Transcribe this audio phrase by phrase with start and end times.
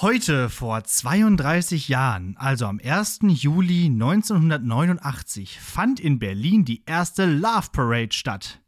[0.00, 3.20] Heute vor 32 Jahren, also am 1.
[3.28, 8.60] Juli 1989, fand in Berlin die erste Love Parade statt.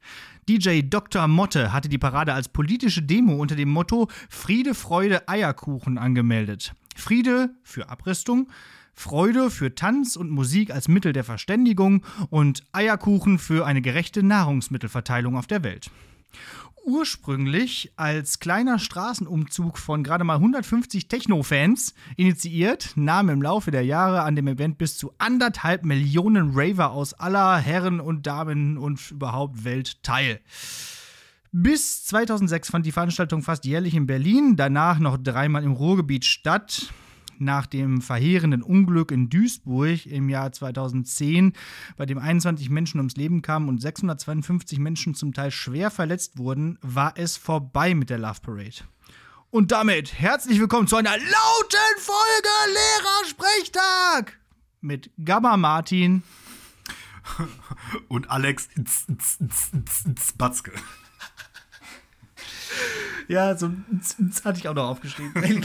[0.48, 1.26] DJ Dr.
[1.26, 6.74] Motte hatte die Parade als politische Demo unter dem Motto Friede, Freude, Eierkuchen angemeldet.
[6.94, 8.48] Friede für Abrüstung,
[8.94, 15.36] Freude für Tanz und Musik als Mittel der Verständigung und Eierkuchen für eine gerechte Nahrungsmittelverteilung
[15.36, 15.90] auf der Welt
[16.86, 24.22] ursprünglich als kleiner Straßenumzug von gerade mal 150 Techno-Fans initiiert, nahm im Laufe der Jahre
[24.22, 29.64] an dem Event bis zu anderthalb Millionen Raver aus aller Herren und Damen und überhaupt
[29.64, 30.40] Welt teil.
[31.50, 36.92] Bis 2006 fand die Veranstaltung fast jährlich in Berlin, danach noch dreimal im Ruhrgebiet statt
[37.40, 41.52] nach dem verheerenden Unglück in Duisburg im Jahr 2010,
[41.96, 46.78] bei dem 21 Menschen ums Leben kamen und 652 Menschen zum Teil schwer verletzt wurden,
[46.82, 48.84] war es vorbei mit der Love Parade.
[49.50, 54.38] Und damit herzlich willkommen zu einer lauten Folge Lehrersprechtag
[54.80, 56.22] mit Gabba Martin
[58.08, 58.68] und Alex
[60.36, 60.72] Batzke.
[63.28, 63.72] Ja, so
[64.44, 65.64] hatte ich auch noch aufgeschrieben.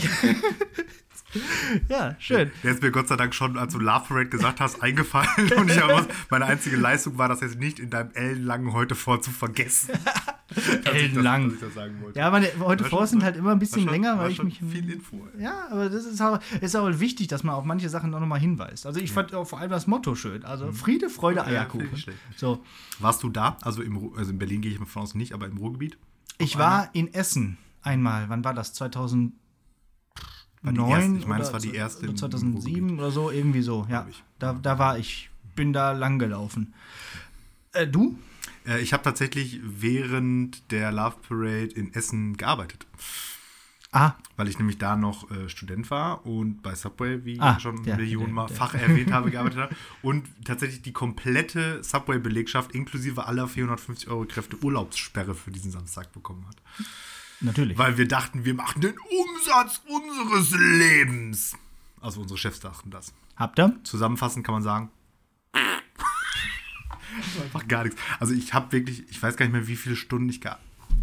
[1.88, 2.50] ja, schön.
[2.62, 5.52] Der ist mir Gott sei Dank schon, als du Love Parade gesagt hast, eingefallen.
[5.56, 9.20] Und ich habe meine einzige Leistung war, das jetzt nicht in deinem ellenlangen heute vor
[9.22, 9.90] zu vergessen.
[10.84, 11.56] ellenlang.
[12.14, 14.58] Ja, meine heute vor sind halt immer ein bisschen schon, länger, weil ich mich.
[14.58, 15.26] Viel Info.
[15.38, 18.40] Ja, aber das ist auch, ist auch wichtig, dass man auf manche Sachen auch nochmal
[18.40, 18.86] hinweist.
[18.86, 19.14] Also ich ja.
[19.14, 20.44] fand auch vor allem das Motto schön.
[20.44, 20.74] Also mhm.
[20.74, 21.88] Friede, Freude, Eierkuchen.
[21.94, 22.62] Ja, so.
[22.98, 23.56] Warst du da?
[23.62, 25.96] Also, im, also in Berlin gehe ich mal von aus nicht, aber im Ruhrgebiet?
[26.38, 28.28] Ich war in Essen einmal.
[28.28, 28.72] Wann war das?
[28.74, 29.32] 2000
[30.62, 32.14] 2009 ich meine, es war die erste.
[32.14, 34.06] 2007 oder so, irgendwie so, ja.
[34.38, 36.74] Da, da war ich, bin da lang gelaufen.
[37.72, 38.16] Äh, du?
[38.66, 42.86] Äh, ich habe tatsächlich während der Love Parade in Essen gearbeitet.
[43.94, 44.14] Ah.
[44.36, 47.82] Weil ich nämlich da noch äh, Student war und bei Subway, wie ah, ich schon
[47.82, 49.76] der, Millionen Mal Fach erwähnt habe, gearbeitet habe.
[50.00, 56.46] Und tatsächlich die komplette Subway-Belegschaft inklusive aller 450 Euro Kräfte Urlaubssperre für diesen Samstag bekommen
[56.48, 56.56] hat.
[57.42, 57.76] Natürlich.
[57.76, 61.56] Weil wir dachten, wir machen den Umsatz unseres Lebens.
[62.00, 63.12] Also unsere Chefs dachten das.
[63.36, 63.76] Habt ihr?
[63.84, 64.90] Zusammenfassend kann man sagen.
[67.42, 68.00] einfach gar nichts.
[68.18, 70.52] Also ich habe wirklich, ich weiß gar nicht mehr, wie viele Stunden ich ge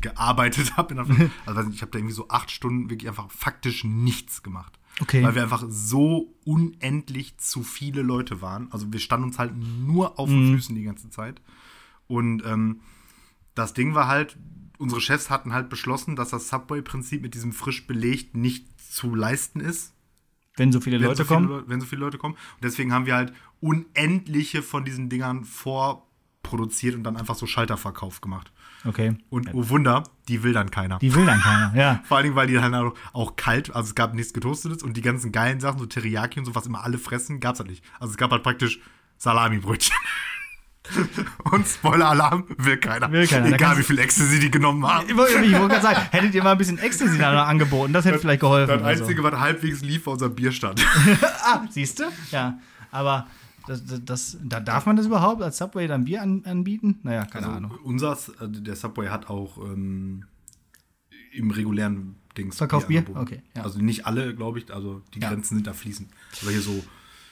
[0.01, 0.95] gearbeitet habe.
[1.45, 4.79] Also ich habe da irgendwie so acht Stunden wirklich einfach faktisch nichts gemacht.
[5.01, 5.23] Okay.
[5.23, 8.71] Weil wir einfach so unendlich zu viele Leute waren.
[8.71, 10.55] Also wir standen uns halt nur auf den mhm.
[10.55, 11.41] Füßen die ganze Zeit.
[12.07, 12.81] Und ähm,
[13.55, 14.37] das Ding war halt,
[14.79, 19.59] unsere Chefs hatten halt beschlossen, dass das Subway-Prinzip mit diesem frisch belegt nicht zu leisten
[19.59, 19.93] ist.
[20.55, 21.63] Wenn so viele wenn Leute so viele kommen.
[21.67, 22.33] Wenn so viele Leute kommen.
[22.33, 28.21] Und deswegen haben wir halt unendliche von diesen Dingern vorproduziert und dann einfach so Schalterverkauf
[28.21, 28.51] gemacht.
[28.85, 29.17] Okay.
[29.29, 30.99] Und oh Wunder, die will dann keiner.
[30.99, 32.01] Die will dann keiner, ja.
[32.07, 34.95] Vor allen Dingen, weil die dann auch, auch kalt, also es gab nichts getoastetes und
[34.95, 37.69] die ganzen geilen Sachen, so Teriyaki und so, was immer alle fressen, gab es halt
[37.69, 37.83] nicht.
[37.99, 38.79] Also es gab halt praktisch
[39.17, 39.95] Salami-Brötchen.
[41.51, 43.11] Und Spoiler-Alarm will keiner.
[43.11, 43.53] Will keiner.
[43.53, 45.07] Egal wie viel Ecstasy die genommen haben.
[45.07, 48.21] Ich, wollte gerade sagen, hättet ihr mal ein bisschen Ecstasy da angeboten, das hätte das,
[48.21, 48.79] vielleicht geholfen.
[48.79, 49.31] Das Einzige, so.
[49.31, 50.85] was halbwegs lief, war unser Bierstand.
[51.43, 52.03] ah, siehst du?
[52.31, 52.59] Ja.
[52.91, 53.27] Aber
[53.67, 56.99] das, das, da darf man das überhaupt als Subway dann Bier an, anbieten?
[57.03, 57.71] Naja, keine also Ahnung.
[57.83, 60.25] Unser, äh, der Subway hat auch ähm,
[61.31, 62.57] im regulären Dings.
[62.57, 63.01] Verkauft Bier?
[63.01, 63.15] Bier?
[63.15, 63.41] Okay.
[63.55, 63.63] Ja.
[63.63, 65.29] Also nicht alle, glaube ich, also die ja.
[65.29, 66.09] Grenzen sind da fließend.
[66.41, 66.83] Aber hier so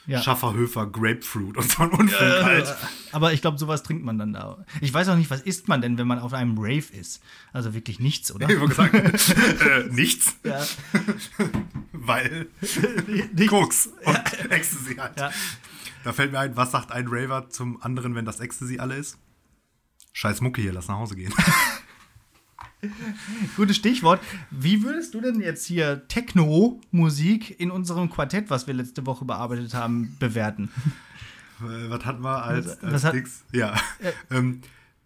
[0.07, 0.22] ja.
[0.22, 2.75] Schafferhöfer Grapefruit und so ein Unfall halt.
[3.12, 4.66] Aber ich glaube, sowas trinkt man dann da.
[4.79, 7.22] Ich weiß auch nicht, was isst man denn, wenn man auf einem Rave ist?
[7.51, 8.50] Also wirklich nichts, oder?
[8.50, 8.94] Ich gesagt,
[9.62, 10.38] äh, nichts.
[10.44, 10.66] Ja.
[11.91, 12.47] Weil
[13.47, 14.23] Koks und ja.
[14.50, 15.19] Ecstasy halt.
[15.19, 15.31] Ja.
[16.03, 19.18] Da fällt mir ein, was sagt ein Raver zum anderen, wenn das Ecstasy alle ist?
[20.13, 21.34] Scheiß Mucke hier, lass nach Hause gehen.
[23.55, 24.21] Gutes Stichwort.
[24.51, 29.73] Wie würdest du denn jetzt hier Techno-Musik in unserem Quartett, was wir letzte Woche bearbeitet
[29.73, 30.69] haben, bewerten?
[31.59, 33.43] Äh, was hatten wir als, als hat, Dings?
[33.51, 33.75] Ja.
[33.99, 34.61] Äh, ähm,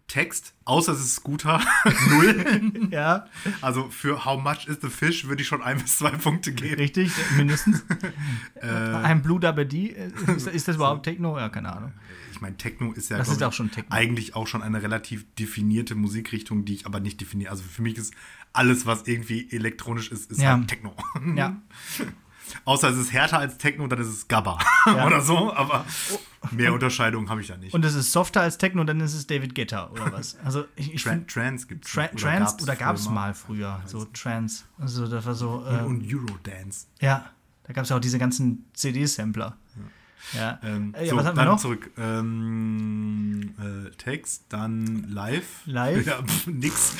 [0.06, 1.62] Text, außer es ist Scooter,
[2.10, 2.88] null.
[2.90, 3.26] ja.
[3.62, 6.74] Also für How much is the fish würde ich schon ein bis zwei Punkte geben.
[6.74, 7.82] Richtig, mindestens.
[8.56, 9.96] äh, ein Blue Dabba D,
[10.36, 11.38] ist, ist das überhaupt Techno?
[11.38, 11.92] Ja, keine Ahnung
[12.42, 13.94] meine, Techno ist ja das ist auch schon Techno.
[13.94, 17.50] eigentlich auch schon eine relativ definierte Musikrichtung, die ich aber nicht definiere.
[17.50, 18.12] Also für mich ist
[18.52, 20.50] alles, was irgendwie elektronisch ist, ist ja.
[20.56, 20.94] halt Techno.
[21.34, 21.56] Ja.
[22.66, 25.06] Außer es ist härter als Techno, dann ist es Gabba ja.
[25.06, 25.86] oder so, aber
[26.50, 27.72] mehr Unterscheidungen habe ich da nicht.
[27.72, 30.36] Und es ist softer als Techno, dann ist es David Guetta oder was?
[30.44, 31.92] Also ich, ich Tran Trans gibt es.
[31.92, 34.66] Tra Trans oder gab es mal früher, so Trans.
[34.78, 35.64] Also das war so.
[35.64, 36.88] Äh, und, und Eurodance.
[37.00, 37.30] Ja,
[37.62, 39.56] da gab es ja auch diese ganzen CD-Sampler.
[39.76, 39.82] Ja.
[40.34, 40.58] Ja.
[40.62, 41.58] Ähm, Äh, ja, so, was wir dann noch?
[41.60, 41.90] zurück.
[41.98, 45.62] Ähm, äh, Text, dann live.
[45.66, 46.06] Live?
[46.06, 46.96] Ja, pf, nix.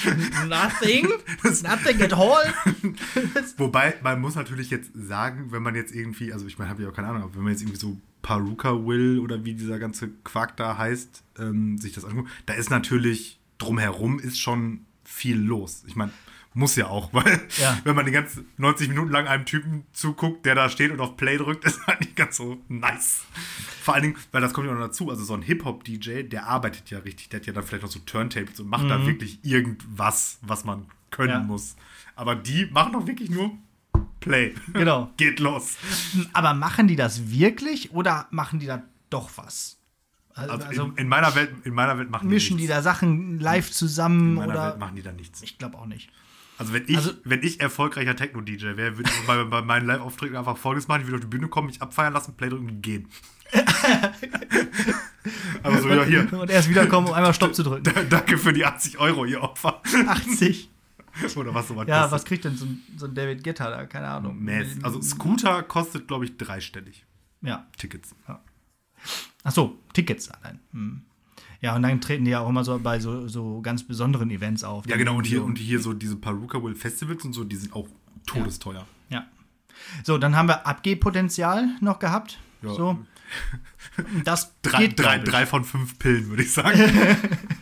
[0.49, 1.09] Nothing?
[1.43, 2.53] Nothing at all?
[3.57, 6.89] Wobei, man muss natürlich jetzt sagen, wenn man jetzt irgendwie, also ich meine, habe ich
[6.89, 10.09] auch keine Ahnung, aber wenn man jetzt irgendwie so Paruka Will oder wie dieser ganze
[10.25, 15.85] Quark da heißt, ähm, sich das anguckt, da ist natürlich drumherum ist schon viel los.
[15.87, 16.13] Ich meine,
[16.55, 17.79] muss ja auch, weil Ja.
[17.85, 21.17] wenn man die ganzen 90 Minuten lang einem Typen zuguckt, der da steht und auf
[21.17, 23.23] Play drückt, ist halt nicht ganz so nice.
[23.83, 26.91] Vor allen Dingen, weil das kommt ja noch dazu, also so ein Hip-Hop-DJ, der arbeitet
[26.91, 30.39] ja richtig, der hat ja dann vielleicht noch so Turntables und macht da wirklich irgendwas,
[30.43, 31.41] was man können Mhm.
[31.41, 31.47] Ja.
[31.47, 31.77] muss.
[32.17, 33.51] Aber die machen doch wirklich nur
[34.21, 34.55] Play.
[34.73, 35.11] Genau.
[35.17, 35.77] Geht los.
[36.33, 39.79] Aber machen die das wirklich oder machen die da doch was?
[40.35, 42.77] Also, Also, also in, in meiner Welt, in meiner Welt machen mischen die nichts.
[42.77, 44.67] da Sachen live zusammen In meiner oder.
[44.69, 45.43] Welt machen die da nichts.
[45.43, 46.11] ich glaube auch nicht.
[46.59, 50.37] Also wenn ich, Also- wenn ich erfolgreicher Techno-DJ wäre, würde ich bei, bei meinen Live-Auftritten
[50.37, 52.83] einfach folgendes machen, ich würde auf die Bühne kommen, mich abfeiern lassen, Play drücken und
[52.83, 53.09] gehen.
[55.63, 56.33] Aber so, ja, hier.
[56.33, 57.85] Und erst wiederkommen, um einmal Stopp zu drücken.
[58.09, 59.81] Danke für die 80 Euro, ihr Opfer.
[60.09, 60.69] 80.
[61.37, 62.13] Oder was sowas Ja, kostet.
[62.13, 63.85] was kriegt denn so ein, so ein David Guetta da?
[63.87, 64.39] Keine Ahnung.
[64.43, 67.05] Mäß- Also Scooter kostet, glaube ich, dreistellig.
[67.43, 67.67] Ja.
[67.77, 68.15] Tickets.
[69.45, 70.61] Ach so, Tickets allein.
[70.73, 71.03] Hm.
[71.63, 74.65] Ja, und dann treten die ja auch immer so bei so, so ganz besonderen Events
[74.65, 74.85] auf.
[74.87, 75.17] Ja, genau.
[75.17, 77.87] Und hier, So- und hier so diese Paruka Will Festivals und so, die sind auch
[78.27, 78.85] todesteuer.
[79.09, 79.27] Ja.
[80.03, 82.39] So, dann haben wir Abgehpotenzial noch gehabt.
[82.63, 82.75] Ja.
[82.75, 82.99] So.
[84.25, 86.79] Das Drei, geht, drei, drei von fünf Pillen, würde ich sagen.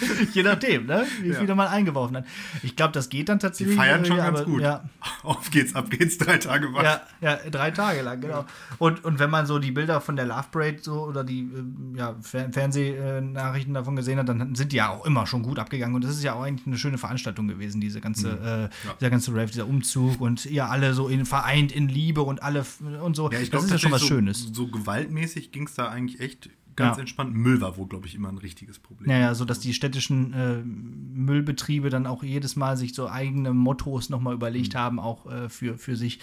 [0.34, 1.06] Je nachdem, ne?
[1.20, 1.38] Wie Ja.
[1.38, 2.26] viel man eingeworfen hat.
[2.62, 3.76] Ich glaube, das geht dann Die tatsächlich.
[3.76, 4.60] feiern äh, schon ja, ganz aber- gut.
[4.62, 4.84] Ja,
[5.22, 6.82] Auf geht's, ab geht's, drei Tage wach.
[6.82, 8.44] ja, ja, drei Tage lang, genau.
[8.78, 11.94] Und, und wenn man so die Bilder von der Love Parade so oder die ähm,
[11.96, 15.94] ja, Fer Fernsehnachrichten davon gesehen hat, dann sind die ja auch immer schon gut abgegangen.
[15.94, 18.64] Und das ist ja auch eigentlich eine schöne Veranstaltung gewesen, diese ganze, Mhm.
[18.66, 18.68] äh,
[19.00, 22.64] dieser ganze Rave, dieser Umzug und ja, alle so in, vereint in Liebe und alle
[23.02, 23.30] und so.
[23.30, 24.50] Ja, ich das glaube, ist ja schon was so, Schönes.
[24.52, 27.00] So gewaltmäßig ging es da eigentlich echt ganz Ja.
[27.00, 27.34] entspannt.
[27.34, 29.10] Müll war wohl, glaube ich, immer ein richtiges Problem.
[29.10, 33.52] Ja, ja, so dass die städtischen äh, Müllbetriebe dann auch jedes Mal sich so eigene
[33.52, 34.78] Mottos nochmal überlegt Mhm.
[34.78, 36.20] haben, auch äh, für, für sich,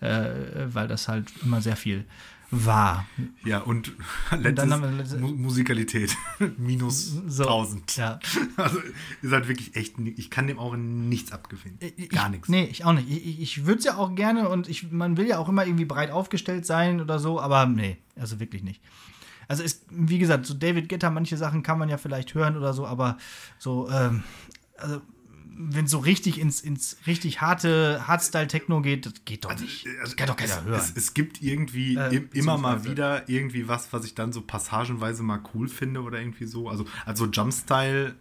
[0.00, 0.30] äh,
[0.66, 2.04] weil das halt immer sehr viel
[2.50, 3.06] war.
[3.44, 3.92] Ja, und
[4.30, 6.16] dann letztes, haben wir letzte- Mu Musikalität.
[6.58, 7.96] Minus So, 1000.
[7.96, 8.18] Ja.
[8.56, 8.78] Also
[9.22, 11.78] ist halt wirklich echt, ich kann dem auch nichts abgewinnen.
[12.10, 12.48] Gar ich, nichts.
[12.48, 13.10] Nee, ich auch nicht.
[13.10, 15.66] Ich, ich- ich würde es ja auch gerne und ich, man will ja auch immer
[15.66, 18.80] irgendwie breit aufgestellt sein oder so, aber nee, also wirklich nicht.
[19.48, 22.72] Also ist, wie gesagt, so David Guetta, manche Sachen kann man ja vielleicht hören oder
[22.74, 23.18] so, aber
[23.58, 24.22] so, ähm,
[24.78, 25.00] also
[25.56, 29.86] wenn es so richtig ins, ins richtig harte Hardstyle-Techno geht, das geht doch nicht.
[30.02, 30.80] Das kann doch keiner es, hören.
[30.80, 34.40] Es, es gibt irgendwie Äh, im, immer mal wieder irgendwie was, was ich dann so
[34.40, 36.68] passagenweise mal cool finde oder irgendwie so.
[36.68, 38.16] Also, also Jumpstyle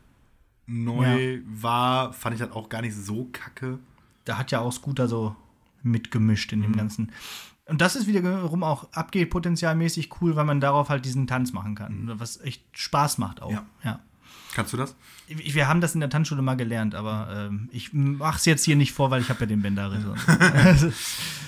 [0.67, 3.79] neu war, fand ich halt auch gar nicht so kacke.
[4.25, 5.35] da hat ja auch Scooter so
[5.81, 6.63] mitgemischt in Mhm.
[6.63, 7.11] dem Ganzen.
[7.65, 12.12] Und das ist wiederum auch abgehpotenzialmäßig cool, weil man darauf halt diesen Tanz machen kann.
[12.19, 13.50] Was echt Spaß macht auch.
[13.51, 13.56] Mhm.
[13.56, 13.65] Ja.
[13.83, 14.00] ja.
[14.54, 14.95] Kannst du das?
[15.27, 18.75] Ich- Wir haben das in der Tanzschule mal gelernt, aber ähm, ich mach's jetzt hier
[18.75, 20.04] nicht vor, weil ich habe ja den Bänderriss.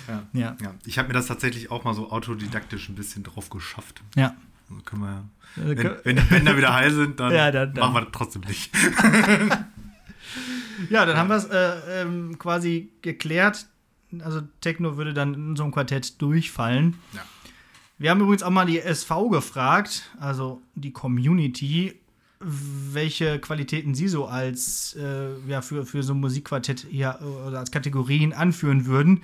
[0.07, 0.21] Ja.
[0.33, 0.55] ja.
[0.61, 4.03] Ja, ich habe mir das tatsächlich auch mal so autodidaktisch ein bisschen drauf geschafft.
[4.15, 4.35] Ja.
[4.69, 5.63] Also können wir.
[5.63, 7.83] Äh, Wenn, wenn die Bänder wieder heil sind, dann, Ja, dann- dann.
[7.83, 8.71] machen wir das trotzdem nicht.
[10.89, 13.65] Ja, dann haben wir es äh, ähm, quasi geklärt.
[14.19, 16.95] Also Techno würde dann in so einem Quartett durchfallen.
[17.13, 17.21] Ja.
[17.97, 21.97] Wir haben übrigens auch mal die SV gefragt, also die Community,
[22.39, 27.17] welche Qualitäten sie so als äh, ja, für, für so ein Musikquartett hier
[27.47, 29.21] oder als Kategorien anführen würden.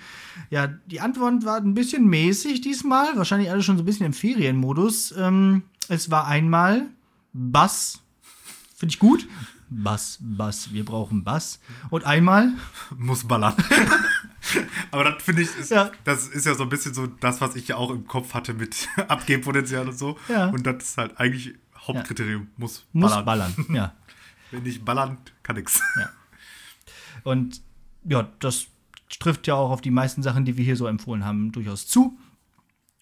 [0.50, 4.14] Ja, die Antwort war ein bisschen mäßig diesmal, wahrscheinlich alle schon so ein bisschen im
[4.14, 5.14] Ferienmodus.
[5.18, 6.88] Ähm, es war einmal
[7.34, 8.00] Bass,
[8.76, 9.28] finde ich gut.
[9.70, 11.60] Bass, Bass, wir brauchen Bass.
[11.90, 12.54] Und einmal
[12.98, 13.56] Muss ballern.
[14.92, 15.92] Aber das finde ich, ist, Ja.
[16.04, 18.54] das ist ja so ein bisschen so das, was ich ja auch im Kopf hatte
[18.54, 20.18] mit Abgehpotenzial und so.
[20.28, 20.48] Ja.
[20.50, 22.48] Und das ist halt eigentlich Hauptkriterium.
[22.58, 23.26] Muss, muss ballern.
[23.26, 23.66] ballern.
[23.76, 23.96] Ja.
[24.52, 25.82] Wenn nicht ballern, kann nix.
[27.24, 27.62] Und
[28.04, 28.68] ja, das
[29.20, 32.18] trifft ja auch auf die meisten Sachen, die wir hier so empfohlen haben, durchaus zu.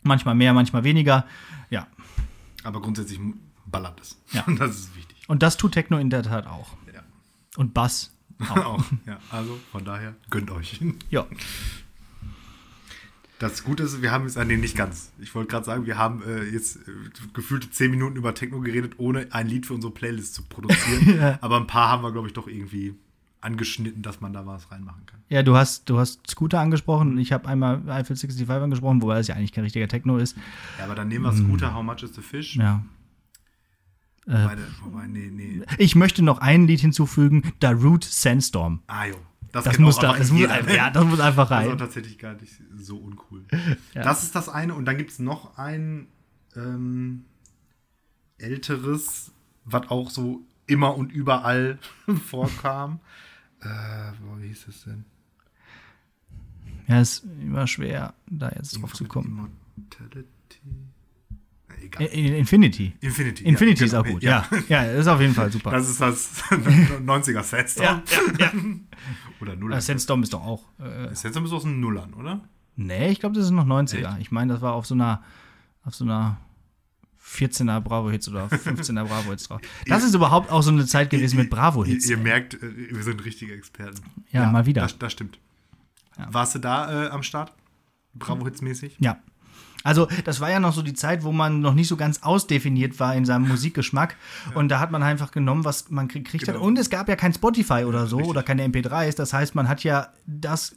[0.04, 1.26] Manchmal mehr, manchmal weniger.
[1.70, 1.88] Ja.
[2.64, 3.20] Aber grundsätzlich
[3.66, 4.22] ballert es.
[4.32, 4.44] Ja.
[4.44, 5.18] Und das ist wichtig.
[5.28, 6.74] Und das tut Techno in der Tat auch.
[6.94, 7.02] Ja.
[7.58, 8.16] Und Bass
[8.48, 8.58] auch.
[8.58, 8.84] Auch.
[9.06, 10.80] Ja, also von daher, gönnt euch.
[11.10, 11.26] ja.
[13.40, 15.14] Das Gute ist, wir haben jetzt, ah, nee, nicht ganz.
[15.18, 16.92] Ich wollte gerade sagen, wir haben äh, jetzt äh,
[17.34, 21.18] gefühlte zehn Minuten über Techno geredet, ohne ein Lied für unsere Playlist zu produzieren.
[21.20, 21.38] Ja.
[21.42, 22.96] Aber ein paar haben wir, glaube ich, doch irgendwie
[23.42, 25.22] angeschnitten, dass man da was reinmachen kann.
[25.30, 29.16] Ja, du hast, du hast Scooter angesprochen und ich habe einmal Eiffel 65 angesprochen, wobei
[29.16, 30.36] das ja eigentlich kein richtiger Techno ist.
[30.78, 32.58] Ja, aber dann nehmen wir Scooter, How Much is the Fish?
[32.58, 32.84] Ja.
[34.26, 35.62] Wobei, wobei, nee, nee.
[35.78, 38.82] Ich möchte noch ein Lied hinzufügen, Darude Sandstorm.
[38.88, 39.16] Ah, jo.
[39.52, 40.42] Das, Das muss da, einfach das muss,
[40.76, 41.78] ja, das muss einfach Das ist rein.
[41.80, 43.44] tatsächlich gar nicht so uncool.
[43.96, 44.04] Ja.
[44.04, 44.76] Das ist das eine.
[44.76, 46.06] Und dann gibt es noch ein
[46.56, 47.26] ähm,
[48.38, 49.32] älteres,
[49.66, 51.80] was auch so immer und überall
[52.28, 53.00] vorkam.
[53.62, 53.68] Äh,
[54.40, 55.06] wie hieß es denn?
[56.88, 59.50] Ja, ist immer schwer, da jetzt drauf zu kommen.
[59.78, 60.28] Immortality?
[61.82, 62.04] Egal.
[62.04, 62.94] Äh, Infinity.
[63.02, 63.44] Infinity.
[63.44, 64.46] Infinity ja, ist auch genau, gut, ja.
[64.68, 65.72] Ja, ist auf jeden Fall super.
[65.72, 67.86] Das ist das 90er Sandstorm.
[67.86, 68.04] ja,
[68.38, 68.52] ja, ja.
[69.42, 69.82] Oder Äh, Nuller.
[69.82, 70.64] Sandstorm ist doch auch.
[70.80, 72.42] Äh, Sandstorm ist aus den Nullern, oder?
[72.76, 74.20] nee, ich glaube, das ist noch 90er.
[74.20, 75.22] Ich meine, das war auf so einer,
[75.84, 76.38] auf so einer
[77.22, 79.62] 14er Bravo-Hits oder 15er Bravo-Hits drauf.
[79.88, 82.10] Das ist überhaupt auch so eine Zeit gewesen mit Bravo-Hits.
[82.10, 84.02] Ihr, ihr merkt, äh, wir sind richtige Experten.
[84.32, 84.82] Ja, mal wieder.
[84.82, 85.40] Das, das stimmt.
[86.30, 87.54] Warst du da äh, am Start?
[88.16, 88.96] Bravo-Hits-mäßig?
[89.00, 89.20] Ja.
[89.84, 93.00] Also, das war ja noch so die Zeit, wo man noch nicht so ganz ausdefiniert
[93.00, 94.18] war in seinem Musikgeschmack.
[94.54, 96.56] Und da hat man einfach genommen, was man gekriegt hat.
[96.56, 96.66] Genau.
[96.66, 99.16] Und es gab ja kein Spotify oder so oder keine MP3s.
[99.16, 100.76] Das heißt, man hat ja das.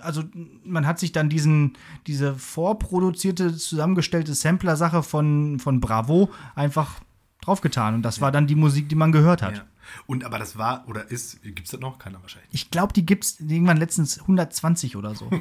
[0.00, 0.22] Also,
[0.64, 1.76] man hat sich dann diesen,
[2.06, 7.00] diese vorproduzierte, zusammengestellte Sampler-Sache von, von Bravo einfach
[7.42, 7.96] draufgetan.
[7.96, 9.56] Und das war dann die Musik, die man gehört hat.
[9.56, 9.64] Ja.
[10.06, 11.98] Und aber das war oder ist, gibt es das noch?
[11.98, 12.50] Keiner wahrscheinlich.
[12.52, 15.30] Ich glaube, die gibt es irgendwann letztens 120 oder so.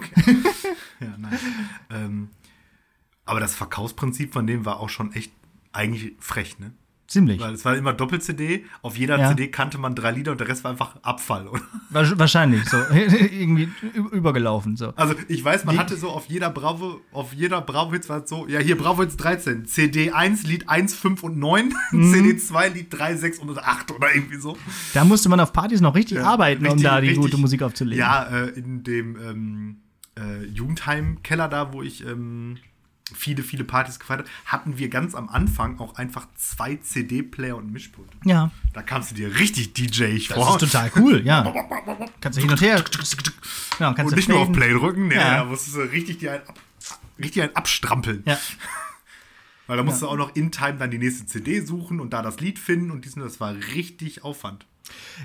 [1.00, 1.38] Ja, nein.
[1.92, 2.30] ähm,
[3.28, 5.32] aber das Verkaufsprinzip von dem war auch schon echt
[5.74, 6.72] eigentlich frech, ne?
[7.10, 7.40] Ziemlich.
[7.40, 9.30] Weil es war immer Doppel-CD, auf jeder Ja.
[9.30, 11.62] CD kannte man drei Lieder und der Rest war einfach Abfall, oder?
[11.90, 12.76] Wahrscheinlich so.
[12.94, 13.70] Irgendwie
[14.12, 14.76] übergelaufen.
[14.76, 14.92] So.
[14.98, 18.30] Also ich weiß, man Die- hatte so auf jeder Bravo, auf jeder Bravo-Hits war es
[18.30, 22.14] so, ja hier Bravo-Hits 13, CD 1, Lied 1, 5 und 9, Mhm.
[22.14, 24.58] CD 2, Lied 3, 6 und 8 oder irgendwie so.
[24.94, 27.62] Da musste man auf Partys noch richtig arbeiten, um Richtig- da die richtig- gute Musik
[27.64, 28.00] aufzulegen.
[28.00, 29.78] Ja, äh, in dem ähm,
[30.20, 32.58] äh, Jugendheim-Keller da, wo ich ähm,
[33.16, 37.72] viele, viele Partys gefeiert habe, hatten wir ganz am Anfang auch einfach zwei CD-Player und
[37.72, 38.10] Mischpult.
[38.26, 38.52] Ja.
[38.74, 40.56] Da kamst du dir richtig DJ Das vor.
[40.56, 41.44] ist total cool, ja.
[42.22, 42.84] Kannst du hin und her.
[43.80, 44.52] Ja, kannst und du nicht nur auf.
[44.52, 45.38] Play drücken, nee, Ja.
[45.38, 46.42] da musstest du richtig die einen,
[47.20, 48.24] richtig einen abstrampeln.
[48.26, 48.38] Ja.
[49.68, 52.22] Weil da musst du auch noch in Time dann die nächste CD suchen und da
[52.22, 54.66] das Lied finden und diesen, das war richtig Aufwand.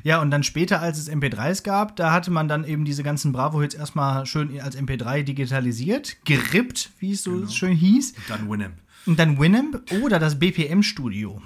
[0.02, 3.32] Ja, und dann später, als es MP3s gab, da hatte man dann eben diese ganzen
[3.32, 7.48] Bravo-Hits erstmal schön als MP3 digitalisiert, gerippt, wie es so Genau.
[7.50, 8.12] schön hieß.
[8.16, 8.74] Und dann Winamp.
[9.06, 11.40] Und dann Winamp oder das BPM-Studio.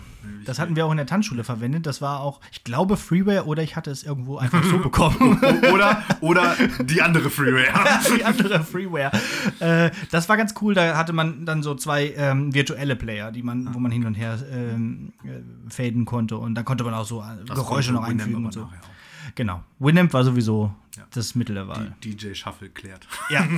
[0.47, 1.87] Das hatten wir auch in der Tanzschule verwendet.
[1.87, 5.39] Das war auch, ich glaube, Freeware oder ich hatte es irgendwo einfach so bekommen.
[5.73, 8.01] Oder, oder die andere Freeware.
[8.17, 9.13] die andere Freeware.
[9.61, 10.75] Äh, das war ganz cool.
[10.75, 14.15] Da hatte man dann so zwei ähm, virtuelle Player, die man, wo man hin und
[14.15, 16.37] her ähm, äh, faden konnte.
[16.39, 18.61] Und da konnte man auch so äh, Geräusche noch einfügen und so.
[18.61, 19.35] nachher auch.
[19.35, 19.63] Genau.
[19.79, 20.73] Winamp war sowieso
[21.11, 21.95] das Mittel der Wahl.
[22.03, 23.07] DJ Shuffle klärt.
[23.29, 23.47] Ja.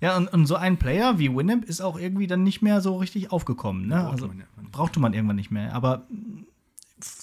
[0.00, 2.96] ja, und, und so ein Player wie Winamp ist auch irgendwie dann nicht mehr so
[2.96, 3.86] richtig aufgekommen.
[3.86, 3.96] Ne?
[3.96, 4.72] Brauchte also, man ja irgendwann nicht.
[4.72, 5.74] brauchte man irgendwann nicht mehr.
[5.74, 6.06] Aber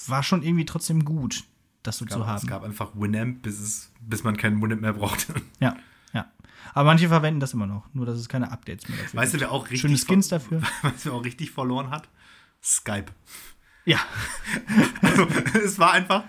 [0.08, 1.44] war schon irgendwie trotzdem gut,
[1.84, 2.48] das so zu Es haben.
[2.48, 5.34] gab einfach Winamp, bis, es, bis man keinen Winamp mehr brauchte.
[5.60, 5.76] Ja,
[6.14, 6.26] ja.
[6.74, 9.38] Aber manche verwenden das immer noch, nur dass es keine Updates mehr dafür Weißt du,
[9.38, 9.50] gibt.
[9.50, 10.62] wer auch richtig Schöne Skins dafür.
[10.82, 12.08] Weißt du, wer auch richtig verloren hat?
[12.64, 13.12] Skype.
[13.86, 14.00] Ja,
[15.02, 15.28] Also,
[15.64, 16.24] es war einfach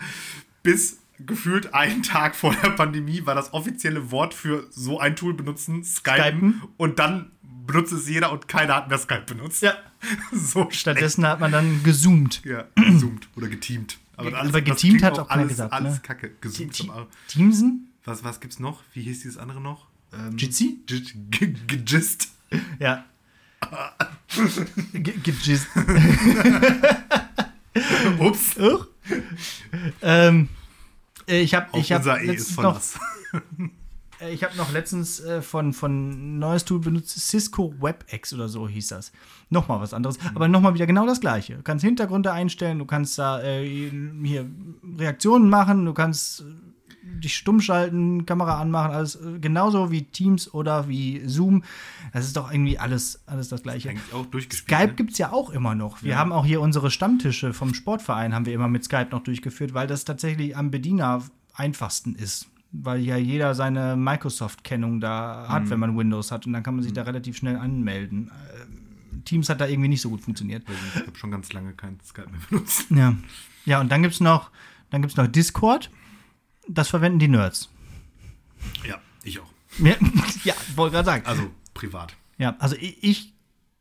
[0.62, 5.34] bis gefühlt einen Tag vor der Pandemie war das offizielle Wort für so ein Tool
[5.34, 6.22] benutzen, Skypen.
[6.22, 6.62] Skypen.
[6.76, 7.30] Und dann
[7.66, 9.62] benutzt es jeder und keiner hat mehr Skype benutzt.
[9.62, 9.74] Ja.
[10.32, 10.76] So schlecht.
[10.76, 12.42] stattdessen hat man dann gezoomt.
[12.44, 13.98] Ja, gezoomt oder geteamt.
[14.16, 16.00] Aber, Aber das geteamt hat auch keiner alles, gesagt, Alles ne?
[16.02, 16.30] kacke.
[16.40, 16.76] Gezoomt.
[16.76, 17.90] Te- aber- Teamsen?
[18.04, 18.82] Was, was gibt's noch?
[18.94, 19.86] Wie hieß dieses andere noch?
[20.12, 20.78] Ähm, Jitsi?
[20.86, 22.28] Gist.
[22.78, 23.04] Ja.
[24.92, 25.66] Gejizzt.
[28.18, 28.56] Ups.
[30.00, 30.46] Ähm, äh,
[31.28, 32.80] ich habe Auch ich hab E letztens noch,
[34.20, 38.68] äh, ich hab noch letztens äh, von, von neues Tool benutzt, Cisco WebEx oder so
[38.68, 39.12] hieß das.
[39.50, 40.30] Nochmal was anderes, Mhm.
[40.36, 41.54] aber nochmal wieder genau das gleiche.
[41.56, 43.64] Du kannst Hintergründe einstellen, du kannst da äh,
[44.24, 44.46] hier
[44.98, 46.44] Reaktionen machen, du kannst äh,
[47.22, 51.64] dich stumm schalten, Kamera anmachen, alles äh, genauso wie Teams oder wie Zoom.
[52.12, 53.90] Das ist doch irgendwie alles, alles das gleiche.
[53.90, 54.68] Eigentlich auch durchgespielt.
[54.78, 54.94] Skype ne?
[54.96, 56.02] gibt es ja auch immer noch.
[56.02, 56.18] Wir Ja.
[56.18, 59.86] haben auch hier unsere Stammtische vom Sportverein haben wir immer mit Skype noch durchgeführt, weil
[59.86, 61.22] das tatsächlich am Bediener
[61.54, 62.46] einfachsten ist.
[62.70, 65.70] Weil ja jeder seine Microsoft-Kennung da hat, Mhm.
[65.70, 66.46] wenn man Windows hat.
[66.46, 68.30] Und dann kann man sich da relativ schnell anmelden.
[69.10, 70.64] Ähm, Teams hat da irgendwie nicht so gut funktioniert.
[70.94, 72.86] Ich habe schon ganz lange kein Skype mehr benutzt.
[72.90, 73.14] Ja.
[73.64, 74.50] Ja, und dann gibt es noch,
[74.90, 75.90] dann gibt's noch Discord.
[76.68, 77.70] Das verwenden die Nerds.
[78.86, 79.50] Ja, ich auch.
[79.78, 79.94] Ja,
[80.44, 81.26] ja wollte gerade sagen.
[81.26, 82.14] Also privat.
[82.38, 83.34] Ja, also ich, ich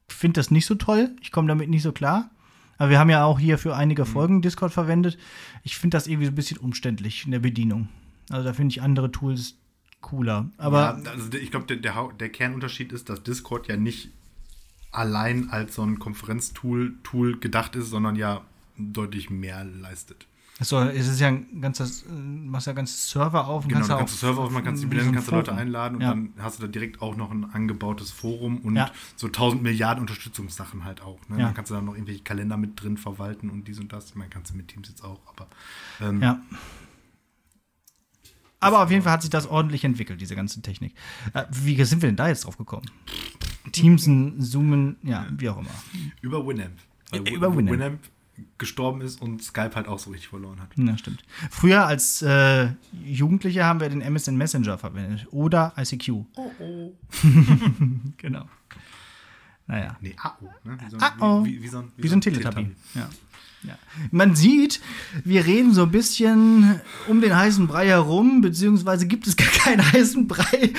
[0.08, 1.15] finde das nicht so toll.
[1.22, 2.29] Ich komme damit nicht so klar.
[2.77, 4.08] Aber wir haben ja auch hier für einige Mhm.
[4.08, 5.17] Folgen Discord verwendet.
[5.63, 7.89] Ich finde das irgendwie so ein bisschen umständlich in der Bedienung.
[8.29, 9.56] Also da finde ich andere Tools
[10.01, 10.50] cooler.
[10.58, 14.10] Aber ja, also ich glaube, der, der, der Kernunterschied ist, dass Discord ja nicht
[14.91, 18.46] allein als so ein Konferenztool Tool gedacht ist, sondern ja
[18.77, 20.27] deutlich mehr leistet.
[20.60, 23.64] Achso, es ist ja ein ganzes, äh, machst ja ganzes Server auf.
[23.66, 25.36] und Genau, kannst ja kannst du Server auf, man kannst die benennen, so kannst du
[25.36, 26.10] Leute einladen und Ja.
[26.10, 28.90] dann hast du da direkt auch noch ein angebautes Forum und Ja.
[29.16, 31.20] so 1000 Milliarden Unterstützungssachen halt auch.
[31.30, 31.38] Ne?
[31.38, 31.46] Ja.
[31.46, 34.10] Dann kannst du da noch irgendwelche Kalender mit drin verwalten und dies und das.
[34.10, 35.48] Ich meine, kannst du mit Teams jetzt auch, aber
[36.02, 36.42] ähm, Ja.
[38.60, 40.96] Aber auf jeden Fall hat sich das ordentlich entwickelt, diese ganze Technik.
[41.36, 42.90] Äh, wie sind wir denn da jetzt drauf gekommen?
[43.72, 45.70] Teamsen, Zoomen, ja, wie auch immer.
[46.22, 46.74] über Winamp.
[47.14, 47.70] Über Winamp.
[47.72, 48.00] Winamp
[48.58, 50.70] gestorben ist und Skype halt auch so richtig verloren hat.
[50.75, 51.24] Ja, stimmt.
[51.50, 52.70] Früher als äh,
[53.03, 56.10] Jugendliche haben wir den MSN Messenger verwendet oder ICQ.
[56.36, 56.94] Oh oh.
[58.17, 58.46] Genau.
[59.67, 59.98] Naja.
[60.00, 60.53] Nee, AO.
[60.63, 60.77] Ne?
[60.79, 61.46] Wie so AO.
[61.46, 62.75] Wie, wie, wie so ein, Wie so ein Teletubby.
[62.96, 63.10] Ja.
[63.68, 63.78] Ja.
[64.12, 64.80] Man sieht,
[65.24, 69.92] wir reden so ein bisschen um den heißen Brei herum, beziehungsweise gibt es gar keinen
[69.94, 70.72] heißen Brei.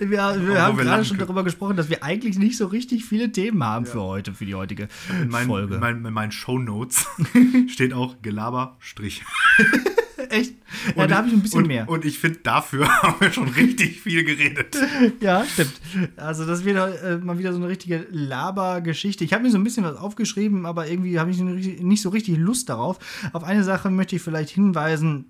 [0.00, 0.22] Wir, wir
[0.62, 1.28] haben wir gerade schon können.
[1.28, 4.54] darüber gesprochen, dass wir eigentlich nicht so richtig viele Themen haben für heute, für die
[4.54, 4.88] heutige
[5.20, 5.74] In meinen, Folge.
[5.74, 7.06] in meinen, in meinen Shownotes
[7.68, 9.22] steht auch Gelaber Strich.
[10.32, 10.54] Echt?
[10.96, 11.86] Ja, da habe ich ein bisschen und, mehr.
[11.88, 14.76] Und ich finde, dafür haben wir schon richtig viel geredet.
[15.20, 15.72] Ja, stimmt.
[16.16, 19.24] Also das wird äh, mal wieder so eine richtige Labergeschichte.
[19.24, 22.38] Ich habe mir so ein bisschen was aufgeschrieben, aber irgendwie habe ich nicht so richtig
[22.38, 22.98] Lust darauf.
[23.32, 25.26] Auf eine Sache möchte ich vielleicht hinweisen.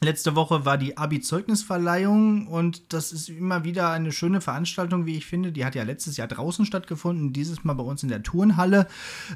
[0.00, 5.26] Letzte Woche war die Abi-Zeugnisverleihung und das ist immer wieder eine schöne Veranstaltung, wie ich
[5.26, 5.50] finde.
[5.50, 8.86] Die hat ja letztes Jahr draußen stattgefunden, dieses Mal bei uns in der Turnhalle,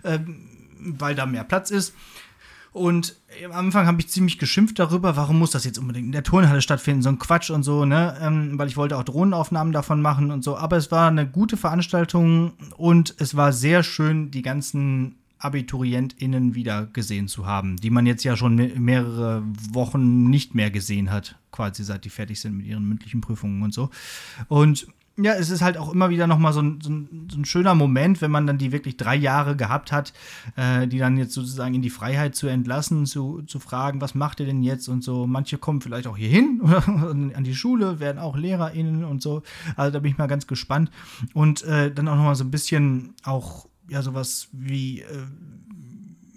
[0.05, 1.95] ähm, weil da mehr Platz ist.
[2.73, 6.23] Und am Anfang habe ich ziemlich geschimpft darüber, warum muss das jetzt unbedingt in der
[6.23, 8.17] Turnhalle stattfinden, so ein Quatsch und so, ne?
[8.21, 10.57] Ähm, weil ich wollte auch Drohnenaufnahmen davon machen und so.
[10.57, 16.87] Aber es war eine gute Veranstaltung und es war sehr schön, die ganzen AbiturientInnen wieder
[16.87, 21.37] gesehen zu haben, die man jetzt ja schon me- mehrere Wochen nicht mehr gesehen hat,
[21.51, 23.91] quasi seit die fertig sind mit ihren mündlichen Prüfungen und so.
[24.49, 27.45] Und ja, es ist halt auch immer wieder nochmal so ein, so, ein, so ein
[27.45, 30.13] schöner Moment, wenn man dann die wirklich drei Jahre gehabt hat,
[30.57, 34.41] äh, die dann jetzt sozusagen in die Freiheit zu entlassen, zu, zu fragen, was macht
[34.41, 35.27] ihr denn jetzt und so.
[35.27, 39.43] Manche kommen vielleicht auch hier hin oder an die Schule, werden auch LehrerInnen und so.
[39.77, 40.91] Also da bin ich mal ganz gespannt.
[41.35, 45.27] Und äh, dann auch nochmal so ein bisschen auch, ja, sowas wie, äh,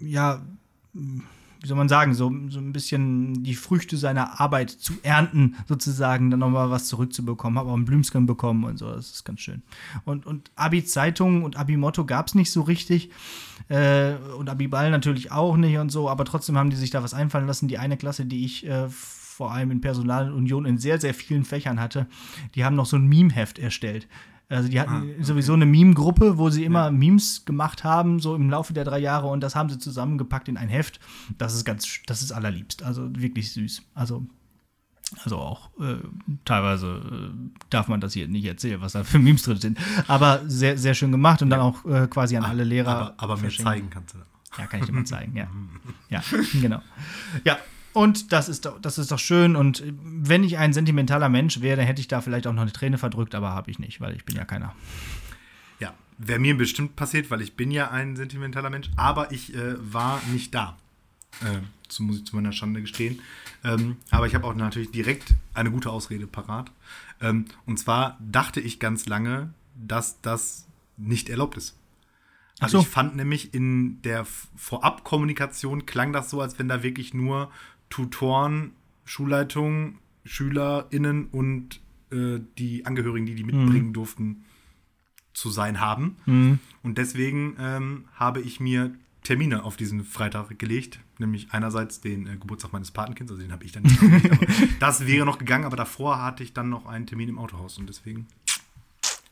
[0.00, 0.42] ja,
[1.66, 6.30] wie soll man sagen, so, so ein bisschen die Früchte seiner Arbeit zu ernten, sozusagen,
[6.30, 7.58] dann nochmal was zurückzubekommen.
[7.58, 9.64] Habe auch ein Blümsken bekommen und so, das ist ganz schön.
[10.04, 13.10] Und, und Abi-Zeitung und Abi-Motto gab es nicht so richtig.
[13.66, 17.14] Äh, und Abi-Ball natürlich auch nicht und so, aber trotzdem haben die sich da was
[17.14, 17.66] einfallen lassen.
[17.66, 21.80] Die eine Klasse, die ich äh, vor allem in Personalunion in sehr, sehr vielen Fächern
[21.80, 22.06] hatte,
[22.54, 24.06] die haben noch so ein Meme-Heft erstellt.
[24.48, 25.16] Also die hatten Ah, okay.
[25.22, 29.26] sowieso eine Meme-Gruppe, wo sie immer Memes gemacht haben, so im Laufe der drei Jahre
[29.26, 31.00] und das haben sie zusammengepackt in ein Heft.
[31.36, 32.82] Das ist ganz, das ist allerliebst.
[32.84, 33.82] Also wirklich süß.
[33.94, 34.24] Also,
[35.24, 35.96] also auch äh,
[36.44, 39.78] teilweise äh, darf man das hier nicht erzählen, was da für Memes drin sind.
[40.06, 43.14] Aber sehr, sehr schön gemacht und dann auch äh, quasi an alle Lehrer.
[43.16, 44.26] Aber, aber mir zeigen kannst du das.
[44.58, 45.48] Ja, kann ich dir mal zeigen, ja.
[46.08, 46.22] Ja,
[46.60, 46.80] genau.
[47.44, 47.58] Ja,
[47.96, 49.56] und das ist, doch, das ist doch schön.
[49.56, 52.72] Und äh, wenn ich ein sentimentaler Mensch wäre, hätte ich da vielleicht auch noch eine
[52.72, 54.74] Träne verdrückt, aber habe ich nicht, weil ich bin ja keiner.
[55.80, 59.76] Ja, wäre mir bestimmt passiert, weil ich bin ja ein sentimentaler Mensch, aber ich äh,
[59.78, 60.76] war nicht da.
[61.40, 63.22] Äh, zu, muss ich zu meiner Schande gestehen.
[63.64, 66.70] Ähm, aber ich habe auch natürlich direkt eine gute Ausrede parat.
[67.22, 70.66] Ähm, und zwar dachte ich ganz lange, dass das
[70.98, 71.78] nicht erlaubt ist.
[72.58, 72.82] Also so.
[72.82, 77.50] ich fand nämlich in der Vorabkommunikation klang das so, als wenn da wirklich nur
[77.90, 78.72] Tutoren,
[79.04, 84.44] Schulleitung, SchülerInnen und äh, die Angehörigen, die die mitbringen durften,
[85.32, 86.16] zu sein haben.
[86.82, 92.36] Und deswegen ähm, habe ich mir Termine auf diesen Freitag gelegt, nämlich einerseits den äh,
[92.36, 94.38] Geburtstag meines Patenkinds, also den habe ich dann nicht gelegt,
[94.80, 97.88] das wäre noch gegangen, aber davor hatte ich dann noch einen Termin im Autohaus und
[97.88, 98.26] deswegen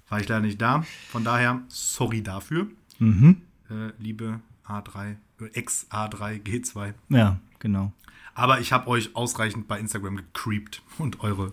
[0.08, 0.82] war ich leider nicht da.
[1.10, 2.66] Von daher, sorry dafür,
[2.98, 3.40] Mhm.
[3.70, 6.94] äh, liebe A3, äh, Ex-A3 G2.
[7.08, 7.92] Ja, genau.
[8.34, 11.52] Aber ich habe euch ausreichend bei Instagram gecreept und eure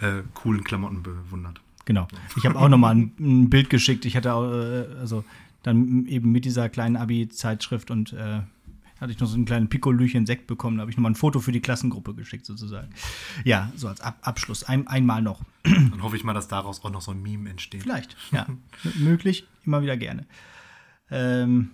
[0.00, 1.60] äh, coolen Klamotten bewundert.
[1.84, 2.06] Genau.
[2.36, 4.04] Ich habe auch noch mal ein, ein Bild geschickt.
[4.04, 5.24] Ich hatte auch, äh, also
[5.62, 8.42] dann eben mit dieser kleinen Abi-Zeitschrift und äh,
[9.00, 10.76] hatte ich noch so einen kleinen Pikolüchen Sekt bekommen.
[10.76, 12.88] Da habe ich noch mal ein Foto für die Klassengruppe geschickt, sozusagen.
[13.44, 14.64] Ja, so als Ab Abschluss.
[14.64, 15.42] Ein, einmal noch.
[15.62, 17.82] Dann hoffe ich mal, dass daraus auch noch so ein Meme entsteht.
[17.82, 18.46] Vielleicht, ja.
[18.98, 20.26] Möglich, immer wieder gerne.
[21.10, 21.70] Ähm,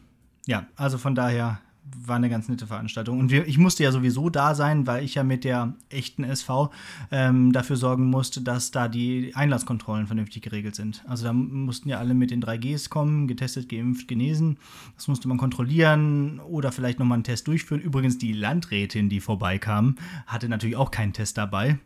[0.47, 3.19] ja, also von daher war eine ganz nette Veranstaltung.
[3.19, 6.71] Und wir, ich musste ja sowieso da sein, weil ich ja mit der echten SV
[7.11, 11.05] ähm, dafür sorgen musste, dass da die Einlasskontrollen vernünftig geregelt sind.
[11.07, 14.59] Also da mussten ja alle mit den 3Gs kommen, getestet, geimpft, genesen.
[14.97, 17.81] Das musste man kontrollieren oder vielleicht nochmal einen Test durchführen.
[17.81, 21.79] Übrigens, die Landrätin, die vorbeikam, hatte natürlich auch keinen Test dabei.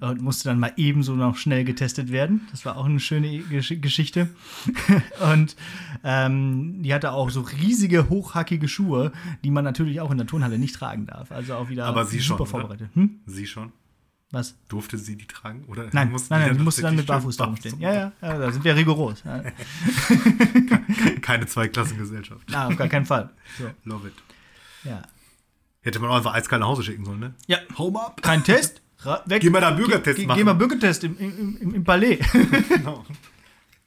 [0.00, 2.46] Und musste dann mal ebenso noch schnell getestet werden.
[2.50, 4.28] Das war auch eine schöne Gesch Geschichte.
[5.32, 5.56] und
[6.04, 10.58] ähm, die hatte auch so riesige, hochhackige Schuhe, die man natürlich auch in der Turnhalle
[10.58, 11.32] nicht tragen darf.
[11.32, 12.90] Also auch wieder Aber sie super schon, vorbereitet.
[12.94, 13.20] Hm?
[13.26, 13.72] Sie schon?
[14.30, 14.56] Was?
[14.68, 15.64] Durfte sie die tragen?
[15.68, 17.78] Oder Nein, mussten nein, nein, die musste dann mit Barfuß rumstehen.
[17.78, 19.22] Ja, ja, ja, da sind wir rigoros.
[19.24, 19.42] Ja.
[21.20, 22.42] Keine Zweiklassengesellschaft.
[22.50, 23.30] Na, auf gar keinen Fall.
[23.58, 24.14] So, Love it.
[24.84, 25.02] ja.
[25.82, 27.34] Hätte man auch einfach eiskalt nach Hause schicken sollen, ne?
[27.46, 28.22] ja, Home up.
[28.22, 28.80] kein Test.
[29.26, 29.42] Weg.
[29.42, 30.38] Geh mal da Bürgertest Geh, machen.
[30.38, 32.18] geh mal Bürgertest im, im, im, im Palais.
[32.68, 33.04] Genau.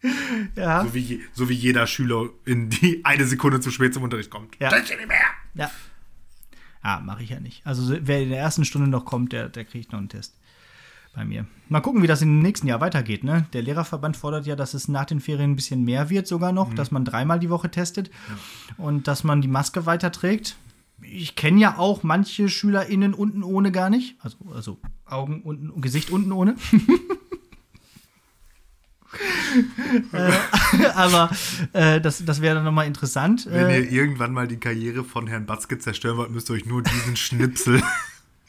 [0.56, 0.84] ja.
[0.84, 4.56] So, wie, so wie jeder Schüler in die eine Sekunde zu spät zum Unterricht kommt.
[4.60, 4.70] Ja.
[4.70, 5.18] Das nicht mehr.
[5.56, 5.72] Ja.
[6.82, 7.66] Ah, mache ich ja nicht.
[7.66, 10.36] Also wer in der ersten Stunde noch kommt, der, der kriegt noch einen Test
[11.14, 11.46] bei mir.
[11.68, 13.24] Mal gucken, wie das im nächsten Jahr weitergeht.
[13.24, 13.48] Ne?
[13.52, 16.74] Der Lehrerverband fordert ja, dass es nach den Ferien ein bisschen mehr wird sogar noch,
[16.76, 18.12] dass man dreimal die Woche testet
[18.78, 20.56] und dass man die Maske weiterträgt.
[21.02, 24.16] Ich kenne ja auch manche SchülerInnen unten ohne gar nicht.
[24.22, 26.56] Also, also Augen unten, Gesicht unten ohne.
[30.12, 31.30] äh, aber
[31.74, 33.48] äh, das, das wäre dann nochmal interessant.
[33.50, 36.66] Wenn Äh, ihr irgendwann mal die Karriere von Herrn Batzke zerstören wollt, müsst ihr euch
[36.66, 37.82] nur diesen Schnipsel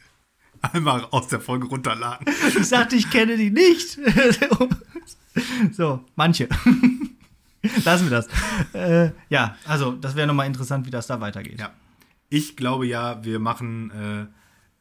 [0.62, 2.26] einmal aus der Folge runterladen.
[2.58, 3.98] Ich sagte, ich kenne die nicht.
[5.72, 6.48] so, manche.
[7.84, 8.28] Lassen wir das.
[8.72, 11.60] Äh, ja, also, das wäre nochmal interessant, wie das da weitergeht.
[11.60, 11.70] Ja.
[12.28, 14.26] Ich glaube ja, wir machen äh,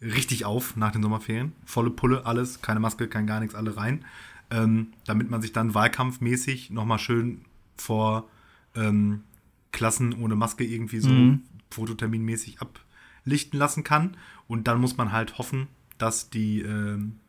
[0.05, 1.53] richtig auf nach den Sommerferien.
[1.65, 4.05] Volle Pulle, alles, keine Maske, kein gar nichts, alle rein.
[4.49, 7.41] Ähm, damit man sich dann wahlkampfmäßig nochmal schön
[7.75, 8.29] vor
[8.75, 9.23] ähm,
[9.71, 11.37] Klassen ohne Maske irgendwie so
[11.69, 14.17] fototerminmäßig ablichten lassen kann.
[14.47, 17.19] Und dann muss man halt hoffen, dass die ähm,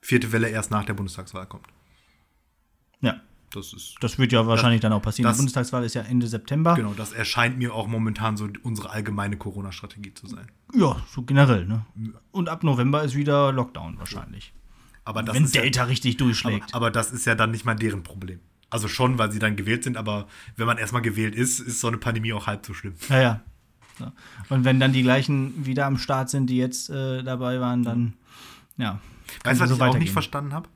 [0.00, 1.66] vierte Welle erst nach der Bundestagswahl kommt.
[3.00, 3.20] Ja,
[3.54, 5.28] Das ist das wird ja wahrscheinlich dann auch passieren.
[5.28, 6.74] das- Die Bundestagswahl ist ja Ende September.
[6.74, 10.46] genau, das erscheint mir auch momentan so unsere allgemeine Corona-Strategie zu sein.
[10.74, 11.64] Ja, so generell.
[11.66, 11.84] Ne?
[12.32, 14.52] Und ab November ist wieder Lockdown wahrscheinlich.
[15.04, 16.74] Aber das Wenn ist ja- Delta richtig Aber, durchschlägt.
[16.74, 18.40] aber das ist ja dann nicht mal deren Problem.
[18.70, 21.88] Also schon, weil sie dann gewählt sind, aber wenn man erstmal gewählt ist, ist so
[21.88, 22.94] eine Pandemie auch halb so schlimm.
[23.08, 23.40] ja, ja.
[23.98, 24.10] So.
[24.48, 28.14] Und wenn dann die gleichen wieder am Start sind, die jetzt äh, dabei waren, dann,
[28.76, 28.98] ja.
[29.44, 30.68] kann Weißt du, was so ich auch nicht verstanden habe?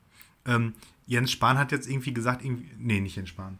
[0.45, 0.73] Ähm,
[1.09, 3.57] Jens Spahn hat jetzt irgendwie gesagt, irgendwie, nee, nicht Jens Spahn.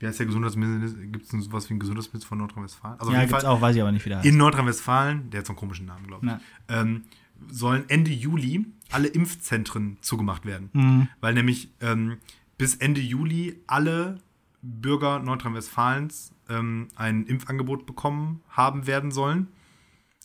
[0.00, 0.98] Wie heißt der Gesundheitsminister?
[1.06, 2.98] Gibt es sowas wie ein Gesundheitsminister von Nordrhein-Westfalen?
[2.98, 4.28] Also Ja, gibt's Fall auch, weiß ich aber nicht, wie der heißt.
[4.28, 6.32] in Nordrhein-Westfalen, der hat so einen komischen Namen, glaube ich,
[6.74, 7.04] ähm,
[7.48, 10.70] sollen Ende Juli alle Impfzentren zugemacht werden.
[10.72, 11.08] Mhm.
[11.20, 12.16] Weil nämlich ähm,
[12.58, 14.18] bis Ende Juli alle
[14.60, 19.46] Bürger Nordrhein-Westfalens ähm, ein Impfangebot bekommen haben werden sollen.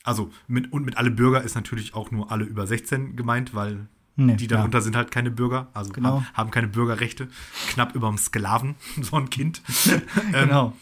[0.03, 3.87] Also mit, und mit alle Bürger ist natürlich auch nur alle über 16 gemeint, weil
[4.27, 6.17] Nee, die darunter sind halt keine Bürger, also Genau.
[6.21, 7.27] haben, haben keine Bürgerrechte,
[7.69, 9.61] knapp überm Sklaven, so ein Kind.
[9.87, 10.77] ähm, Genau.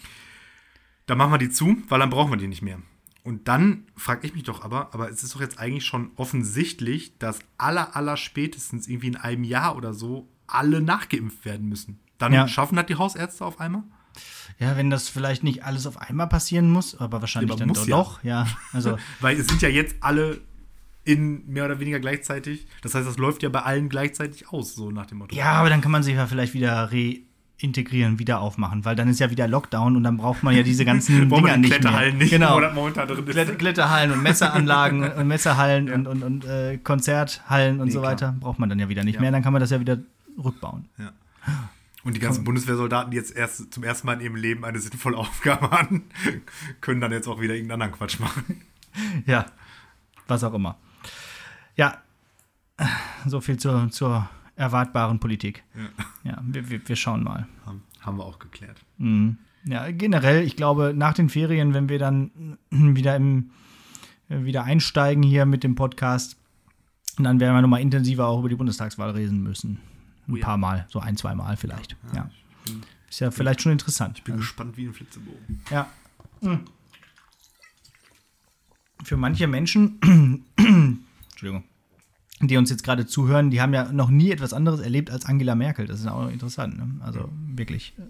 [1.06, 2.80] dann machen wir die zu, weil dann brauchen wir die nicht mehr.
[3.24, 7.18] Und dann frage ich mich doch aber, aber es ist doch jetzt eigentlich schon offensichtlich,
[7.20, 12.00] dass aller, aller spätestens irgendwie in einem Jahr oder so alle nachgeimpft werden müssen.
[12.18, 12.48] Dann Ja.
[12.48, 13.84] schaffen das die Hausärzte auf einmal?
[14.58, 17.86] Ja, wenn das vielleicht nicht alles auf einmal passieren muss, aber wahrscheinlich Aber dann muss
[17.86, 18.44] doch ja.
[18.46, 20.42] Ja, also Weil es sind ja jetzt alle
[21.06, 22.68] in mehr oder weniger gleichzeitig.
[22.82, 25.36] Das heißt, das läuft ja bei allen gleichzeitig aus, so nach dem Motto.
[25.36, 29.20] ja, aber dann kann man sich ja vielleicht wieder reintegrieren, wieder aufmachen, weil dann ist
[29.20, 32.24] ja wieder Lockdown und dann braucht man ja diese ganzen Dinger die nicht Kletterhallen mehr.
[32.24, 32.56] nicht, genau.
[32.58, 33.36] wo das momentan drin ist.
[33.36, 38.12] Klet- Kletterhallen und Messeranlagen und Messerhallen und, und, und äh, Konzerthallen und Nee, so klar.
[38.12, 39.22] weiter braucht man dann ja wieder nicht Ja.
[39.22, 39.32] mehr.
[39.32, 39.98] Dann kann man das ja wieder
[40.44, 40.86] rückbauen.
[40.98, 41.12] Ja.
[42.04, 45.18] Und die ganzen Bundeswehrsoldaten, die jetzt erst zum ersten Mal in ihrem Leben eine sinnvolle
[45.18, 46.04] Aufgabe hatten,
[46.82, 48.62] können dann jetzt auch wieder irgendeinen anderen Quatsch machen.
[49.26, 49.46] Ja,
[50.28, 50.78] was auch immer.
[51.80, 51.98] Ja,
[53.26, 55.64] so viel zur, zur erwartbaren Politik.
[55.76, 56.32] Ja.
[56.32, 57.48] Ja, wir, wir, wir schauen mal.
[58.02, 58.78] Haben, wir auch geklärt.
[58.98, 59.38] Mhm.
[59.66, 63.52] Ja, generell, ich glaube, nach den Ferien, wenn wir dann wieder im
[64.30, 66.36] äh, wieder einsteigen hier mit dem Podcast,
[67.18, 69.80] dann werden wir nochmal intensiver auch über die Bundestagswahl reden müssen.
[70.28, 70.46] Ein Oh ja.
[70.46, 71.96] paar Mal, so ein, zwei Mal vielleicht.
[72.14, 72.30] Ja.
[72.66, 74.18] Ich bin, Ist ja vielleicht schon interessant.
[74.18, 75.62] ich bin Also, gespannt wie ein Flitzebogen.
[75.72, 75.88] ja.
[76.42, 76.60] Mhm.
[79.04, 79.98] Für manche Menschen,
[80.58, 81.64] Entschuldigung,
[82.48, 85.56] die uns jetzt gerade zuhören, die haben ja noch nie etwas anderes erlebt als Angela
[85.56, 85.88] Merkel.
[85.88, 86.78] Das ist auch interessant.
[86.78, 87.02] Ne?
[87.02, 88.04] Also wirklich äh,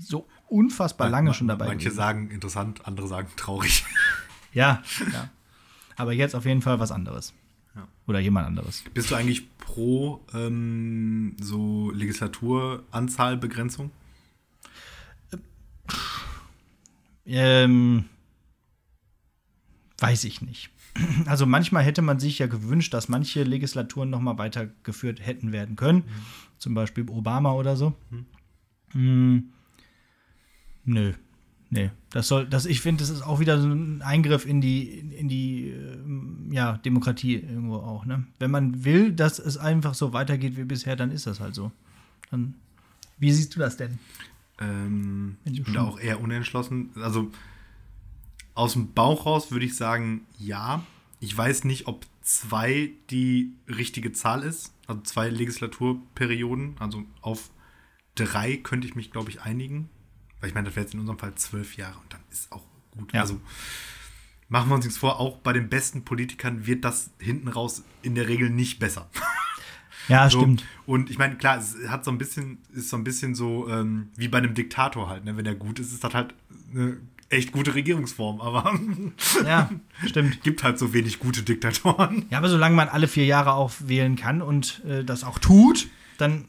[0.00, 1.66] so unfassbar lange schon dabei.
[1.66, 1.96] Manche gewesen.
[1.96, 3.84] sagen interessant, andere sagen traurig.
[4.52, 4.82] Ja,
[5.12, 5.28] ja.
[5.96, 7.34] Aber jetzt auf jeden Fall was anderes.
[7.74, 7.86] Ja.
[8.06, 8.84] Oder jemand anderes.
[8.94, 13.90] Bist du eigentlich pro ähm, so Legislaturanzahlbegrenzung?
[17.26, 18.06] Ähm,
[19.98, 20.70] weiß ich nicht.
[21.26, 25.76] Also manchmal hätte man sich ja gewünscht, dass manche Legislaturen noch mal weitergeführt hätten werden
[25.76, 26.04] können.
[26.58, 27.94] Zum Beispiel Obama oder so.
[28.92, 29.52] Hm,
[30.84, 31.12] nö.
[31.68, 34.84] Nee, das soll, das, ich finde, das ist auch wieder so ein Eingriff in die,
[34.88, 38.06] in die äh, ja, Demokratie irgendwo auch.
[38.06, 38.24] Ne?
[38.38, 41.72] Wenn man will, dass es einfach so weitergeht wie bisher, dann ist das halt so.
[42.30, 42.54] Dann,
[43.18, 43.98] wie siehst du das denn?
[44.60, 46.90] Ähm, ich bin da auch eher unentschlossen.
[46.94, 47.32] Also
[48.56, 50.82] aus dem Bauch raus würde ich sagen, ja.
[51.20, 54.74] Ich weiß nicht, ob zwei die richtige Zahl ist.
[54.86, 56.76] Also zwei Legislaturperioden.
[56.78, 57.50] Also auf
[58.14, 59.88] drei könnte ich mich, glaube ich, einigen.
[60.40, 62.64] Weil ich meine, das wäre jetzt in unserem Fall zwölf Jahre und dann ist auch
[62.90, 63.12] gut.
[63.12, 63.22] Ja.
[63.22, 63.40] Also
[64.48, 68.14] machen wir uns nichts vor, auch bei den besten Politikern wird das hinten raus in
[68.14, 69.08] der Regel nicht besser.
[70.08, 70.64] Ja, So, stimmt.
[70.86, 74.10] Und ich meine, klar, es hat so ein bisschen, ist so ein bisschen so ähm,
[74.16, 75.36] wie bei einem Diktator halt, ne?
[75.36, 76.32] Wenn er gut ist, ist das halt
[76.72, 78.78] eine echt gute Regierungsform, aber
[79.44, 79.70] Ja,
[80.06, 80.42] stimmt.
[80.42, 82.26] gibt halt so wenig gute Diktatoren.
[82.30, 85.88] Ja, aber solange man alle vier Jahre auch wählen kann und äh, das auch tut,
[86.18, 86.44] dann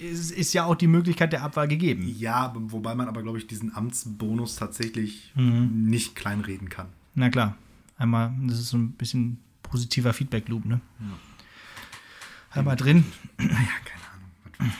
[0.00, 2.06] ist, ist ja auch die Möglichkeit der Abwahl gegeben.
[2.18, 5.88] Ja, wobei man aber, glaube ich, diesen Amtsbonus tatsächlich Mhm.
[5.90, 6.86] nicht kleinreden kann.
[7.14, 7.56] Na klar.
[7.96, 10.80] Einmal, das ist so ein bisschen positiver Feedback-Loop, ne?
[12.50, 13.04] Einmal drin.
[13.38, 13.50] Naja,
[13.84, 14.72] keine Ahnung.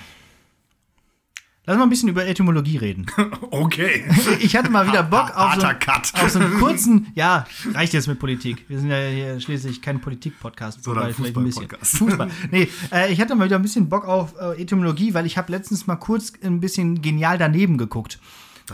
[1.68, 3.04] Lass mal ein bisschen über Etymologie reden.
[3.50, 4.04] Okay.
[4.40, 8.18] Ich hatte mal wieder Bock auf so, auf so einen kurzen, ja, reicht jetzt mit
[8.18, 8.64] Politik.
[8.68, 10.85] Wir sind ja hier schließlich kein Politik-Podcast.
[10.85, 11.35] Sondern ein bisschen.
[11.35, 11.96] Fußball-Podcast.
[11.96, 12.31] Fußball.
[12.50, 15.50] Nee, äh, ich hatte mal wieder ein bisschen Bock auf äh, Etymologie, weil ich habe
[15.50, 18.18] letztens mal kurz ein bisschen genial daneben geguckt.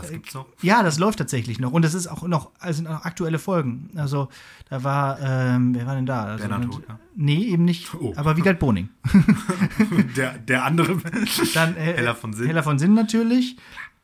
[0.03, 0.45] Das gibt's noch.
[0.61, 1.71] Ja, das läuft tatsächlich noch.
[1.71, 3.89] Und das ist auch noch, also sind auch aktuelle Folgen.
[3.95, 4.29] Also,
[4.69, 6.23] da war, ähm, wer war denn da?
[6.25, 6.99] Also, Bernhard mit- Hothner.
[7.15, 7.93] Nee, eben nicht.
[7.95, 8.13] Oh.
[8.15, 8.89] Aber Wiegald Boning.
[10.15, 10.97] Der, der andere.
[11.53, 12.47] Dann äh, Hella von Sinn.
[12.47, 13.57] Hella von Sinn natürlich.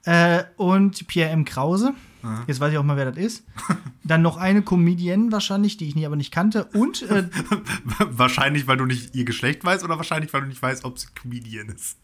[0.04, 1.46] Äh, und Pierre M.
[1.46, 1.94] Krause.
[2.46, 3.44] Jetzt weiß ich auch mal, wer das ist.
[4.04, 6.66] Dann noch eine Comedienne wahrscheinlich, die ich nie, aber nicht kannte.
[6.66, 7.28] Und äh,
[8.00, 11.08] wahrscheinlich, weil du nicht ihr Geschlecht weißt oder wahrscheinlich, weil du nicht weißt, ob sie
[11.20, 11.98] Comedian ist.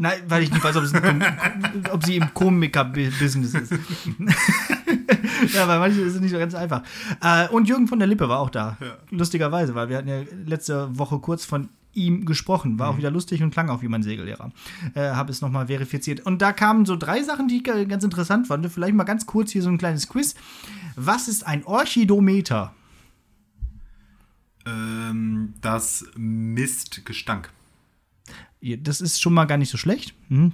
[0.00, 0.84] Nein, weil ich nicht weiß, ob,
[1.92, 3.72] ob sie im Komiker-Business ist.
[5.54, 6.82] ja, weil manche ist es nicht so ganz einfach.
[7.22, 8.76] Äh, und Jürgen von der Lippe war auch da.
[8.80, 8.96] Ja.
[9.10, 12.78] Lustigerweise, weil wir hatten ja letzte Woche kurz von ihm gesprochen.
[12.78, 14.52] War auch wieder lustig und klang auch wie mein Segellehrer.
[14.94, 16.20] Äh, Habe es nochmal verifiziert.
[16.20, 18.64] Und da kamen so drei Sachen, die ich ga- ganz interessant fand.
[18.70, 20.34] Vielleicht mal ganz kurz hier so ein kleines Quiz.
[20.96, 22.74] Was ist ein Orchidometer?
[24.66, 27.50] Ähm, das misst Gestank.
[28.60, 30.14] Ja, Das ist schon mal gar nicht so schlecht.
[30.28, 30.52] Hm.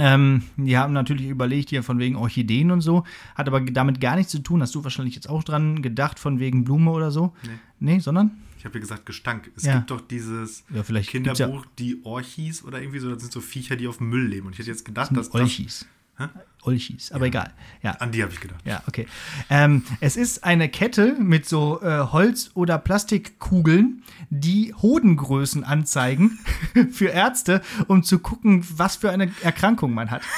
[0.00, 4.14] Ähm, die haben natürlich überlegt, hier von wegen Orchideen und so, hat aber damit gar
[4.14, 4.62] nichts zu tun.
[4.62, 7.34] Hast du wahrscheinlich jetzt auch dran gedacht, von wegen Blume oder so?
[7.42, 7.50] Nee.
[7.94, 8.30] Nee, sondern?
[8.58, 9.50] Ich habe ja gesagt Gestank.
[9.56, 9.76] Es Ja.
[9.78, 13.10] gibt doch dieses Ja, Kinderbuch, die Orchis oder irgendwie so.
[13.12, 14.46] Das sind so Viecher, die auf dem Müll leben.
[14.46, 15.86] Und ich hätte jetzt gedacht, dass das.
[16.18, 16.34] Olchis.
[16.34, 16.40] Hä?
[16.62, 17.52] Olchis, aber egal.
[17.82, 17.92] Ja.
[17.92, 18.60] An die habe ich gedacht.
[18.64, 19.06] Ja, okay.
[19.48, 26.38] Ähm, es ist eine Kette mit so äh, Holz- oder Plastikkugeln, die Hodengrößen anzeigen
[26.92, 30.22] für Ärzte, um zu gucken, was für eine Erkrankung man hat.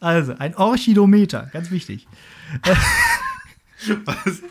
[0.00, 2.08] Also, ein Orchidometer, ganz wichtig.
[4.06, 4.42] Was?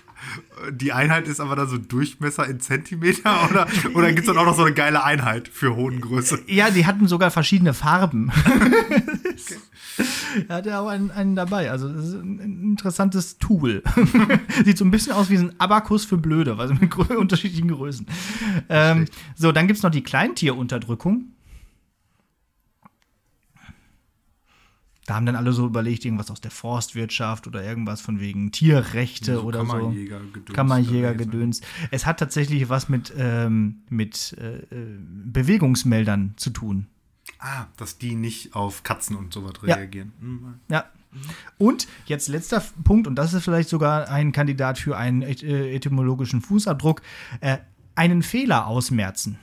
[0.72, 4.46] Die Einheit ist aber dann so Durchmesser in Zentimeter oder, oder gibt es dann auch
[4.46, 6.40] noch so eine geile Einheit für Hodengröße?
[6.48, 8.32] Ja, die hatten sogar verschiedene Farben.
[10.48, 11.72] Er hatte auch einen, einen dabei.
[11.72, 13.82] Also, das ist ein interessantes Tool.
[14.66, 18.06] Sieht so ein bisschen aus wie ein Abakus für Blöde, also mit unterschiedlichen Größen.
[18.70, 21.32] Ähm, so, dann gibt es noch die Kleintierunterdrückung.
[25.08, 29.42] Da haben dann alle so überlegt, irgendwas aus der Forstwirtschaft oder irgendwas von wegen Tierrechte
[29.42, 29.68] oder so.
[29.68, 31.62] Kammerjägergedöns Kammerjägergedöns.
[31.92, 36.88] Es hat tatsächlich was mit, ähm, mit äh, äh, Bewegungsmeldern zu tun.
[37.40, 39.76] Ah, dass die nicht auf Katzen und sowas Ja.
[39.76, 40.12] reagieren.
[40.20, 40.86] Hm, Ja.
[41.58, 46.42] Und jetzt letzter Punkt, und das ist vielleicht sogar ein Kandidat für einen äh, etymologischen
[46.42, 47.02] Fußabdruck,
[47.40, 47.60] äh,
[47.96, 49.40] einen Fehler ausmerzen.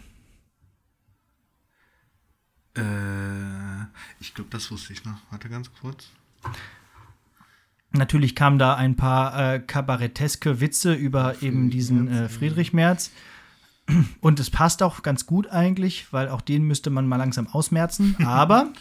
[2.76, 2.82] Äh,
[4.20, 5.18] ich glaube, das wusste ich noch.
[5.30, 6.08] Warte ganz kurz.
[7.92, 13.12] Natürlich kamen da ein paar äh, kabaretteske Witze über eben diesen äh, Friedrich Merz.
[14.20, 18.16] Und es passt auch ganz gut eigentlich, weil auch den müsste man mal langsam ausmerzen.
[18.26, 18.72] Aber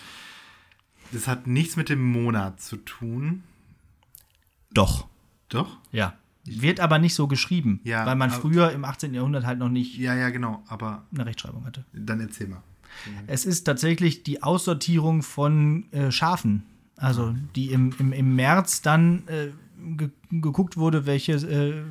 [1.11, 3.43] Das hat nichts mit dem Monat zu tun.
[4.73, 5.07] doch.
[5.49, 5.77] Doch?
[5.91, 6.17] Ja.
[6.45, 9.13] Wird aber nicht so geschrieben, Ja, weil man früher im 18.
[9.13, 10.63] Jahrhundert halt noch nicht Ja, ja, genau.
[10.67, 11.85] Aber eine Rechtschreibung hatte.
[11.93, 12.61] dann erzähl mal.
[13.27, 16.63] Es ist tatsächlich die Aussortierung von äh, Schafen.
[16.95, 19.49] Also die im, im, im März dann äh,
[19.97, 21.83] ge geguckt wurde, welche äh,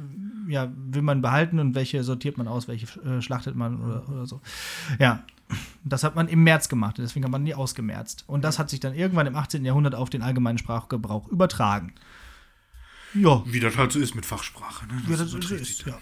[0.48, 4.26] ja, will man behalten und welche sortiert man aus, welche äh, schlachtet man oder, oder
[4.26, 4.40] so.
[4.98, 5.22] Ja,
[5.84, 8.24] das hat man im März gemacht, deswegen hat man die ausgemerzt.
[8.26, 9.64] Und das hat sich dann irgendwann im 18.
[9.64, 11.92] Jahrhundert auf den allgemeinen Sprachgebrauch übertragen.
[13.14, 14.86] Ja, Wie das halt so ist mit Fachsprache.
[14.86, 15.02] Ne?
[15.08, 15.98] ja, das so ist, ja.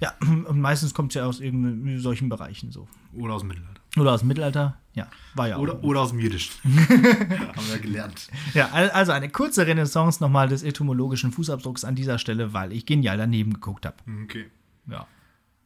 [0.00, 2.88] Ja, und meistens kommt es ja aus irgendwelchen solchen Bereichen so.
[3.12, 3.73] Oder aus dem Mittelalter.
[3.96, 4.76] Oder aus dem Mittelalter.
[4.94, 5.60] Ja, war ja auch.
[5.60, 6.52] Oder, oder aus dem Jüdischen.
[6.64, 8.28] Haben wir gelernt.
[8.54, 12.86] Ja, al- also eine kurze Renaissance nochmal des etymologischen Fußabdrucks an dieser Stelle, weil ich
[12.86, 13.96] genial daneben geguckt habe.
[14.24, 14.46] Okay.
[14.86, 15.06] Ja.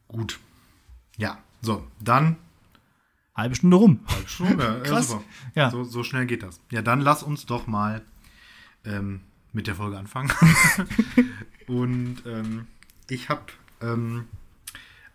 [0.07, 0.39] Gut.
[1.17, 2.37] Ja, so, dann
[3.35, 3.99] Halbe Stunde rum.
[4.07, 4.63] halbe Stunde.
[4.63, 5.09] Ja, Krass.
[5.09, 5.23] super.
[5.55, 5.69] Ja.
[5.71, 6.59] So, so schnell geht das.
[6.71, 8.01] Ja, dann lass uns doch mal
[8.85, 9.21] ähm,
[9.53, 10.31] mit der Folge anfangen.
[11.67, 12.67] Und ähm,
[13.09, 13.41] ich habe
[13.81, 14.25] ähm,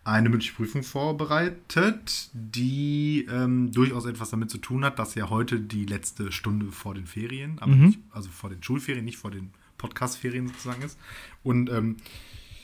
[0.05, 5.59] eine mündliche Prüfung vorbereitet, die ähm, durchaus etwas damit zu tun hat, dass ja heute
[5.59, 9.49] die letzte Stunde vor den Ferien, aber nicht, also vor den Schulferien, nicht vor den
[9.79, 10.99] Podcast-Ferien sozusagen ist.
[11.41, 11.97] Und ähm,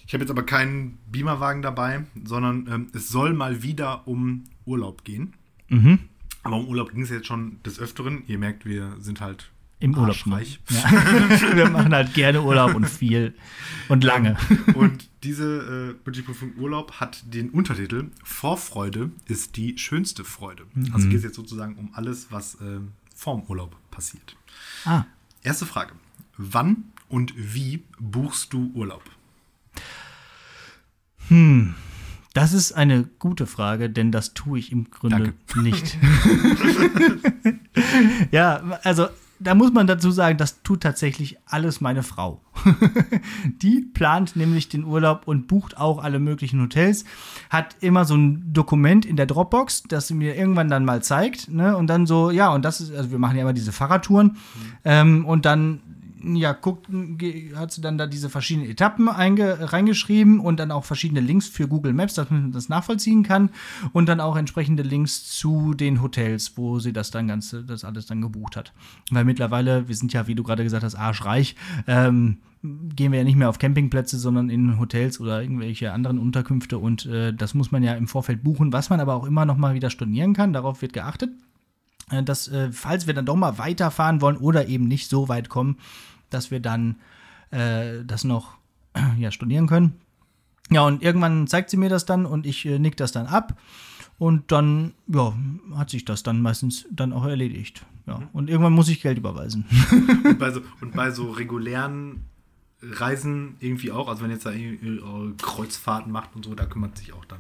[0.06, 5.04] ich habe jetzt aber keinen Beamerwagen dabei, sondern ähm, es soll mal wieder um Urlaub
[5.04, 5.34] gehen.
[5.68, 5.98] Mhm.
[6.44, 8.22] Aber um Urlaub ging es jetzt schon des Öfteren.
[8.28, 9.50] Ihr merkt, wir sind halt
[9.82, 10.16] Im Urlaub.
[10.26, 10.92] Ja.
[11.56, 13.34] Wir machen halt gerne Urlaub und viel
[13.90, 14.38] und lange.
[14.76, 20.66] Und diese äh, Budgetprüfung Urlaub hat den Untertitel Vorfreude ist die schönste Freude.
[20.94, 22.80] Also geht es jetzt sozusagen um alles, was äh,
[23.16, 24.36] vorm Urlaub passiert.
[24.86, 25.06] Ah.
[25.42, 25.94] Erste Frage.
[26.38, 29.04] Wann und wie buchst du Urlaub?
[32.34, 35.98] Das ist eine gute Frage, denn das tue ich im Grunde nicht.
[38.32, 39.08] ja, also
[39.42, 42.42] da muss man dazu sagen, das tut tatsächlich alles meine Frau.
[43.62, 47.06] Die plant nämlich den Urlaub und bucht auch alle möglichen Hotels,
[47.50, 51.50] hat immer so ein Dokument in der Dropbox, das sie mir irgendwann dann mal zeigt,
[51.50, 51.76] ne?
[51.76, 54.38] Und dann so, ja, und das ist, also wir machen ja immer diese Fahrradtouren
[54.86, 55.82] ähm, und dann
[56.24, 56.88] ja, guckt,
[57.56, 61.68] hat sie dann da diese verschiedenen Etappen einge, reingeschrieben und dann auch verschiedene Links für
[61.68, 63.50] Google Maps, dass man das nachvollziehen kann.
[63.94, 68.06] Und dann auch entsprechende Links zu den Hotels, wo sie das dann ganze, das alles
[68.06, 68.74] dann gebucht hat.
[69.10, 71.56] Weil mittlerweile, wir sind ja, wie du gerade gesagt hast, arschreich,
[71.88, 76.78] ähm, gehen wir ja nicht mehr auf Campingplätze, sondern in Hotels oder irgendwelche anderen Unterkünfte.
[76.78, 79.58] Und äh, das muss man ja im Vorfeld buchen, was man aber auch immer noch
[79.58, 81.32] mal wieder stornieren kann, darauf wird geachtet
[82.12, 85.50] äh, dass, äh, falls wir dann doch mal weiterfahren wollen oder eben nicht so weit
[85.50, 85.78] kommen,
[86.34, 86.96] dass wir dann
[87.52, 88.58] äh, das noch
[89.18, 89.94] ja, studieren können.
[90.70, 93.58] Ja, und irgendwann zeigt sie mir das dann und ich äh, nick das dann ab.
[94.18, 95.34] Und dann, ja,
[95.76, 97.84] hat sich das dann meistens dann auch erledigt.
[98.06, 98.22] Ja.
[98.34, 99.66] Und irgendwann muss ich Geld überweisen.
[100.24, 102.26] Und bei so, und bei so regulären
[102.82, 104.78] Reisen irgendwie auch, also wenn jetzt da äh,
[105.42, 107.40] Kreuzfahrten macht und so, da kümmert sich auch dann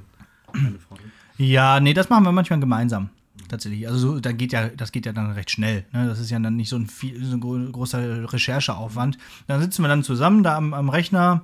[0.53, 0.97] meine drum.
[1.37, 3.09] Ja, nee, das machen wir manchmal gemeinsam.
[3.51, 3.85] Tatsächlich.
[3.85, 5.83] Also so, da geht ja, das geht ja dann recht schnell.
[5.91, 6.07] Ne?
[6.07, 9.17] Das ist ja dann nicht so ein, viel, so ein gro- großer Rechercheaufwand.
[9.47, 11.41] Dann sitzen wir dann zusammen da am, am Rechner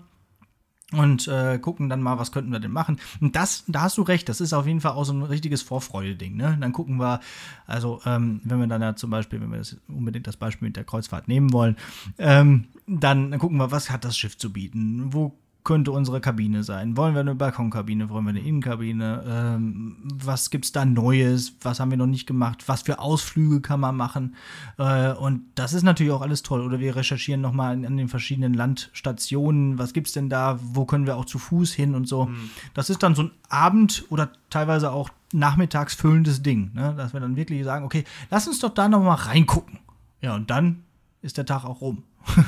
[0.93, 2.97] und äh, gucken dann mal, was könnten wir denn machen.
[3.19, 5.61] Und das, da hast du recht, das ist auf jeden Fall auch so ein richtiges
[5.63, 6.37] Vorfreude-Ding.
[6.37, 6.57] Ne?
[6.61, 7.19] Dann gucken wir,
[7.65, 10.77] also ähm, wenn wir dann ja zum Beispiel, wenn wir das unbedingt das Beispiel mit
[10.77, 11.75] der Kreuzfahrt nehmen wollen,
[12.17, 15.11] ähm, dann, dann gucken wir, was hat das Schiff zu bieten?
[15.11, 16.95] Wo könnte unsere Kabine sein?
[16.95, 18.09] Wollen wir eine Balkonkabine?
[18.09, 19.21] Wollen wir eine Innenkabine?
[19.27, 21.57] Ähm, was gibt's da Neues?
[21.61, 22.63] Was haben wir noch nicht gemacht?
[22.67, 24.35] Was für Ausflüge kann man machen?
[24.77, 26.61] Äh, und das ist natürlich auch alles toll.
[26.61, 29.77] Oder wir recherchieren nochmal an, an den verschiedenen Landstationen.
[29.77, 30.57] Was gibt's denn da?
[30.63, 32.31] Wo können wir auch zu Fuß hin und so?
[32.73, 36.93] Das ist dann so ein Abend oder teilweise auch nachmittags füllendes Ding, ne?
[36.95, 39.79] dass wir dann wirklich sagen, okay, lass uns doch da nochmal reingucken.
[40.21, 40.83] Ja, und dann
[41.21, 42.03] ist der Tag auch rum.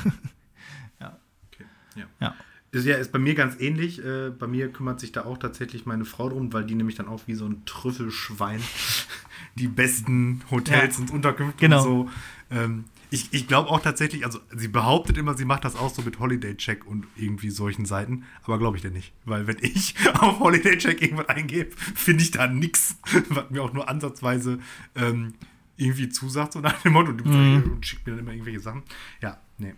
[1.52, 1.64] Okay.
[1.96, 2.04] Ja.
[2.20, 2.34] Ja.
[2.72, 4.04] Ist ja ist bei mir ganz ähnlich.
[4.04, 7.08] Äh, bei mir kümmert sich da auch tatsächlich meine Frau drum, weil die nämlich dann
[7.08, 8.60] auch wie so ein Trüffelschwein
[9.56, 11.02] die besten Hotels Ja.
[11.02, 11.78] und Unterkünfte Genau.
[11.78, 12.10] und so.
[12.52, 16.02] Ähm, ich ich glaube auch tatsächlich, also sie behauptet immer, sie macht das auch so
[16.02, 19.12] mit Holiday Check und irgendwie solchen Seiten, aber glaube ich denn nicht.
[19.24, 22.96] Weil wenn ich auf Holiday Check irgendwas eingebe, finde ich da nichts,
[23.30, 24.60] was mir auch nur ansatzweise
[24.94, 25.34] ähm,
[25.76, 27.62] irgendwie zusagt, so nach dem Motto, und, Mhm.
[27.72, 28.84] und schickt mir dann immer irgendwelche Sachen.
[29.20, 29.74] Ja, nee.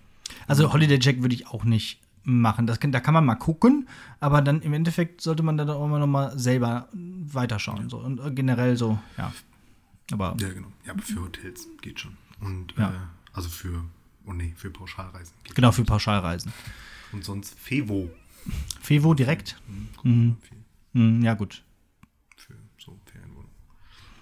[0.47, 2.67] Also Holiday Jack würde ich auch nicht machen.
[2.67, 3.89] Das kann, da kann man mal gucken,
[4.21, 7.89] aber dann im Endeffekt sollte man dann auch immer noch mal selber weiterschauen.
[7.91, 7.99] So.
[7.99, 9.33] Und äh, generell so, ja.
[10.13, 10.69] Aber Ja, genau.
[10.85, 12.17] Ja, aber für Hotels geht schon.
[12.41, 12.91] Und Ja.
[12.91, 12.95] äh,
[13.33, 13.85] also für,
[14.27, 16.53] oh nee, für Pauschalreisen geht genau für Pauschalreisen.
[17.13, 18.11] Und sonst Fevo.
[18.81, 19.61] Fevo direkt?
[20.03, 20.37] Mhm.
[20.43, 20.59] Viel
[20.95, 21.63] Hm, ja, gut.
[22.37, 23.49] für so Ferienwohnungen.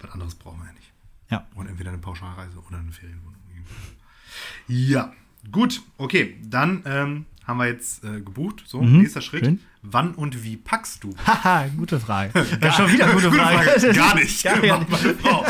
[0.01, 0.91] Was anderes brauchen wir ja nicht.
[1.29, 1.47] Ja.
[1.55, 3.35] Und entweder eine Pauschalreise oder eine Ferienwohnung.
[4.67, 5.11] Ja,
[5.51, 6.37] gut, okay.
[6.43, 8.63] Dann ähm, haben wir jetzt äh, gebucht.
[8.65, 9.43] So, nächster Schritt.
[9.43, 9.45] Mhm.
[9.45, 9.59] schön.
[9.83, 11.13] Wann und wie packst du?
[11.25, 12.31] Haha, gute Frage.
[12.61, 13.93] Ja, schon wieder gute Frage.
[13.93, 14.43] Gar nicht.
[14.43, 15.45] Gar, gar Frau.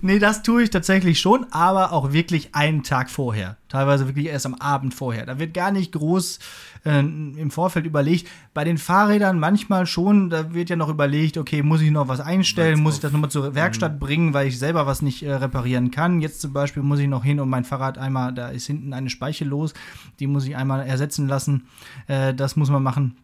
[0.00, 3.56] Nee, das tue ich tatsächlich schon, aber auch wirklich einen Tag vorher.
[3.68, 5.26] Teilweise wirklich erst am Abend vorher.
[5.26, 6.38] Da wird gar nicht groß
[6.84, 8.28] äh, im Vorfeld überlegt.
[8.54, 12.20] Bei den Fahrrädern manchmal schon, da wird ja noch überlegt, okay, muss ich noch was
[12.20, 15.90] einstellen, muss ich das nochmal zur Werkstatt bringen, weil ich selber was nicht äh, reparieren
[15.90, 16.20] kann.
[16.20, 19.10] Jetzt zum Beispiel muss ich noch hin und mein Fahrrad einmal, da ist hinten eine
[19.10, 19.74] Speiche los,
[20.20, 21.66] die muss ich einmal ersetzen lassen.
[22.06, 23.16] Äh, das muss man machen.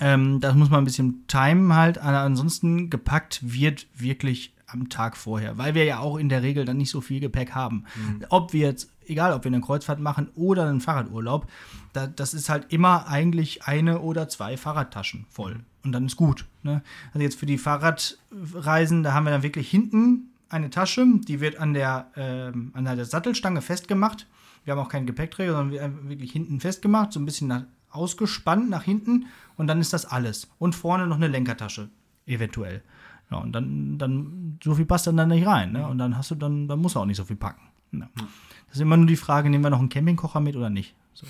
[0.00, 1.98] Ähm, das muss man ein bisschen timen halt.
[1.98, 6.76] Ansonsten gepackt wird wirklich am Tag vorher, weil wir ja auch in der Regel dann
[6.76, 7.84] nicht so viel Gepäck haben.
[7.96, 8.24] Mhm.
[8.28, 11.46] Ob wir jetzt, egal ob wir eine Kreuzfahrt machen oder einen Fahrradurlaub,
[11.94, 15.60] da, das ist halt immer eigentlich eine oder zwei Fahrradtaschen voll.
[15.84, 16.44] Und dann ist gut.
[16.62, 16.82] Ne?
[17.14, 21.56] Also jetzt für die Fahrradreisen, da haben wir dann wirklich hinten eine Tasche, die wird
[21.58, 24.26] an der, äh, an der Sattelstange festgemacht.
[24.68, 28.82] Wir haben auch keinen Gepäckträger, sondern wirklich hinten festgemacht, so ein bisschen nach, ausgespannt nach
[28.82, 29.24] hinten
[29.56, 30.50] und dann ist das alles.
[30.58, 31.88] Und vorne noch eine Lenkertasche,
[32.26, 32.82] eventuell.
[33.30, 35.72] Ja, und dann, dann, so viel passt dann da nicht rein.
[35.72, 35.88] Ne?
[35.88, 37.62] Und dann hast du dann, dann musst du auch nicht so viel packen.
[37.92, 38.10] Ja.
[38.14, 40.94] Das ist immer nur die Frage, nehmen wir noch einen Campingkocher mit oder nicht?
[41.14, 41.26] So.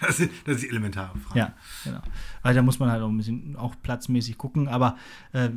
[0.06, 1.38] Das ist, das ist die elementare Frage.
[1.38, 2.00] Ja, genau.
[2.42, 4.68] Weil da muss man halt auch ein bisschen auch platzmäßig gucken.
[4.68, 4.96] Aber
[5.32, 5.50] äh,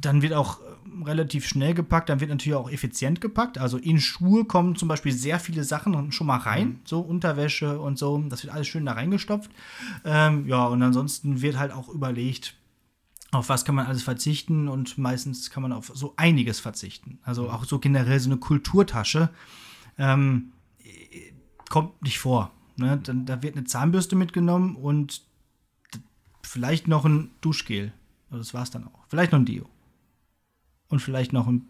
[0.00, 0.60] dann wird auch
[1.04, 3.58] relativ schnell gepackt, dann wird natürlich auch effizient gepackt.
[3.58, 6.78] Also in Schuhe kommen zum Beispiel sehr viele Sachen schon mal rein, mhm.
[6.84, 8.22] so Unterwäsche und so.
[8.28, 9.50] Das wird alles schön da reingestopft.
[10.04, 12.54] Ähm, ja, und ansonsten wird halt auch überlegt,
[13.32, 17.20] auf was kann man alles verzichten und meistens kann man auf so einiges verzichten.
[17.22, 19.30] Also auch so generell so eine Kulturtasche
[19.98, 20.52] ähm,
[21.68, 22.50] kommt nicht vor.
[22.80, 22.98] Ne?
[23.02, 25.22] Dann, da wird eine Zahnbürste mitgenommen und
[26.42, 27.92] vielleicht noch ein Duschgel.
[28.30, 29.06] Das war es dann auch.
[29.08, 29.68] Vielleicht noch ein Deo.
[30.88, 31.68] Und vielleicht noch ein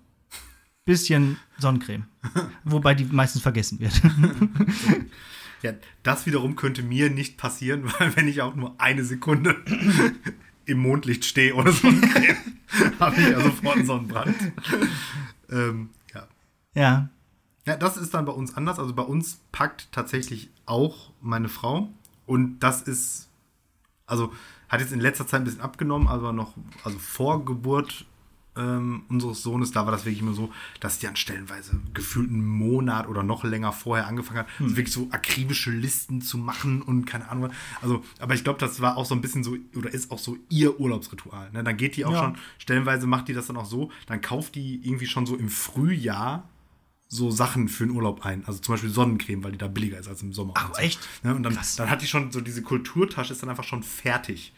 [0.84, 2.06] bisschen Sonnencreme.
[2.64, 4.00] Wobei die meistens vergessen wird.
[5.62, 9.56] ja, das wiederum könnte mir nicht passieren, weil wenn ich auch nur eine Sekunde
[10.64, 12.36] im Mondlicht stehe oder Sonnencreme,
[13.00, 14.36] habe ich ja sofort einen Sonnenbrand.
[15.50, 16.28] ähm, ja.
[16.74, 17.08] Ja.
[17.66, 18.78] Ja, das ist dann bei uns anders.
[18.78, 21.88] Also bei uns packt tatsächlich auch meine Frau.
[22.26, 23.28] Und das ist,
[24.06, 24.32] also
[24.68, 26.54] hat jetzt in letzter Zeit ein bisschen abgenommen, aber noch,
[26.84, 28.06] also vor Geburt
[28.56, 32.44] ähm, unseres Sohnes, da war das wirklich immer so, dass die an stellenweise gefühlt einen
[32.44, 34.66] Monat oder noch länger vorher angefangen hat, hm.
[34.66, 37.50] also wirklich so akribische Listen zu machen und keine Ahnung.
[37.82, 40.36] Also, aber ich glaube, das war auch so ein bisschen so, oder ist auch so
[40.48, 41.50] ihr Urlaubsritual.
[41.52, 41.64] Ne?
[41.64, 42.24] Dann geht die auch ja.
[42.24, 45.48] schon, stellenweise macht die das dann auch so, dann kauft die irgendwie schon so im
[45.48, 46.48] Frühjahr
[47.12, 48.44] so Sachen für den Urlaub ein.
[48.46, 50.54] Also zum Beispiel Sonnencreme, weil die da billiger ist als im Sommer.
[50.56, 50.80] Ach, so.
[50.80, 51.00] echt?
[51.24, 54.52] Ja, und dann, dann hat die schon so diese Kulturtasche ist dann einfach schon fertig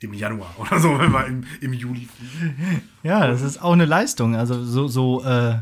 [0.00, 2.82] im Januar oder so, wenn wir im, im Juli fliegen.
[3.02, 5.58] Ja, das ist auch eine Leistung, also so, so äh,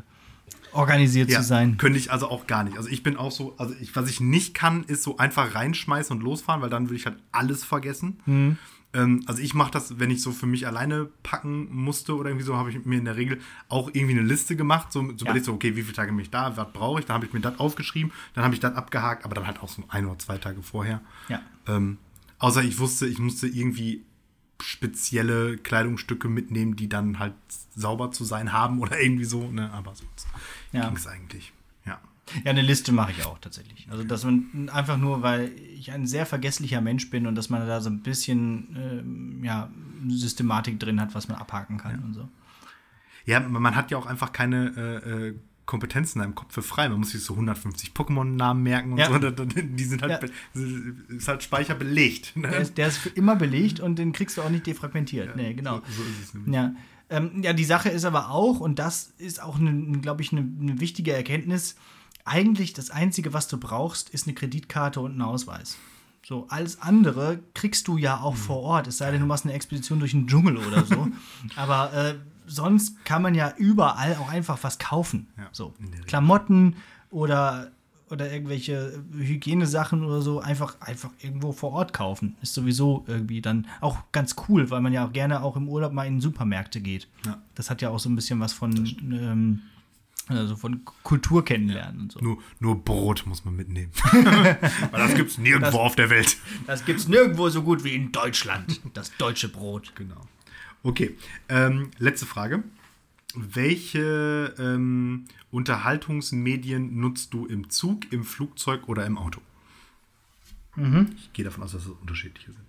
[0.73, 1.77] organisiert ja, zu sein.
[1.77, 2.77] Könnte ich also auch gar nicht.
[2.77, 6.17] Also ich bin auch so, also ich, was ich nicht kann, ist so einfach reinschmeißen
[6.17, 8.19] und losfahren, weil dann würde ich halt alles vergessen.
[8.27, 8.59] Mhm.
[8.95, 12.47] Ähm, also ich mache das, wenn ich so für mich alleine packen musste oder irgendwie
[12.47, 14.93] so, habe ich mir in der Regel auch irgendwie eine Liste gemacht.
[14.93, 15.23] So, so ja.
[15.23, 17.07] überlegt so, okay, wie viele Tage bin ich da, was brauche ich?
[17.07, 19.69] Dann habe ich mir das aufgeschrieben, dann habe ich das abgehakt, aber dann halt auch
[19.69, 21.03] so ein oder zwei Tage vorher.
[21.29, 21.43] Ja.
[21.67, 21.99] Ähm,
[22.39, 24.05] außer ich wusste, ich musste irgendwie
[24.61, 27.35] spezielle Kleidungsstücke mitnehmen, die dann halt
[27.75, 29.71] sauber zu sein haben oder irgendwie so, ne?
[29.73, 30.27] Aber sonst
[30.73, 30.87] ja.
[30.87, 31.53] ging es eigentlich.
[32.45, 32.51] Ja.
[32.51, 33.89] Eine Liste mache ich auch tatsächlich.
[33.91, 37.67] Also, dass man einfach nur, weil ich ein sehr vergesslicher Mensch bin und dass man
[37.67, 39.71] da so ein bisschen ähm, ja,
[40.09, 42.05] Systematik drin hat, was man abhaken kann ja.
[42.05, 42.29] und so.
[43.25, 45.35] Ja, man hat ja auch einfach keine äh, äh
[45.69, 46.89] Kompetenzen in einem Kopf für frei.
[46.89, 49.11] Man muss sich so 150 Pokémon-Namen merken und ja.
[49.13, 49.19] so.
[49.19, 50.61] Die sind halt, ja.
[51.15, 52.35] ist halt Speicher belegt.
[52.37, 52.49] Ne?
[52.49, 55.29] Der, ist, der, ist, für immer belegt und den kriegst du auch nicht defragmentiert.
[55.29, 55.83] Ja, nee, genau.
[55.87, 56.55] So, so ist es nämlich.
[56.55, 56.75] Ja.
[57.11, 59.59] Ähm, ja, die Sache ist aber auch, und das ist auch,
[60.01, 61.77] glaube ich, eine ne wichtige Erkenntnis,
[62.29, 65.77] eigentlich das Einzige, was du brauchst, ist eine Kreditkarte und ein Ausweis.
[66.25, 68.39] So, alles andere kriegst du ja auch mhm.
[68.39, 71.09] vor Ort, es sei denn, du machst eine Expedition durch den Dschungel oder so.
[71.57, 72.15] aber äh,
[72.47, 75.29] sonst kann man ja überall auch einfach was kaufen.
[75.37, 75.75] Ja, so
[76.07, 76.77] Klamotten
[77.11, 77.71] oder
[78.11, 82.37] oder irgendwelche Hygienesachen oder so einfach, einfach irgendwo vor Ort kaufen.
[82.43, 85.93] Ist sowieso irgendwie dann auch ganz cool, weil man ja auch gerne auch im Urlaub
[85.93, 87.09] mal in Supermärkte geht.
[87.27, 87.39] Ja.
[87.55, 88.75] Das hat ja auch so ein bisschen was von,
[90.29, 92.21] also von Kultur kennenlernen und so.
[92.21, 93.91] Nur, nur Brot muss man mitnehmen.
[94.13, 94.59] weil
[94.93, 96.37] das gibt es nirgendwo das, auf der Welt.
[96.67, 98.81] Das gibt es nirgendwo so gut wie in Deutschland.
[98.95, 99.93] Das deutsche Brot.
[99.95, 100.27] Genau.
[100.83, 101.17] Okay,
[101.49, 102.63] ähm, letzte Frage.
[103.35, 109.41] Welche ähm, Unterhaltungsmedien nutzt du im Zug, im Flugzeug oder im Auto?
[110.77, 111.11] Mhm.
[111.17, 112.68] Ich gehe davon aus, dass es unterschiedliche sind.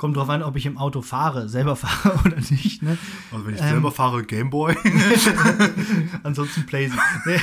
[0.00, 2.82] Kommt drauf an, ob ich im Auto fahre, selber fahre oder nicht.
[2.82, 2.96] Ne?
[3.30, 4.74] Also wenn ich ähm, selber fahre, Gameboy.
[6.22, 6.96] Ansonsten Playsee.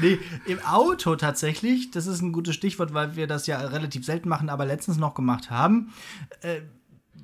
[0.00, 4.30] nee, im Auto tatsächlich, das ist ein gutes Stichwort, weil wir das ja relativ selten
[4.30, 5.92] machen, aber letztens noch gemacht haben.
[6.40, 6.62] Äh,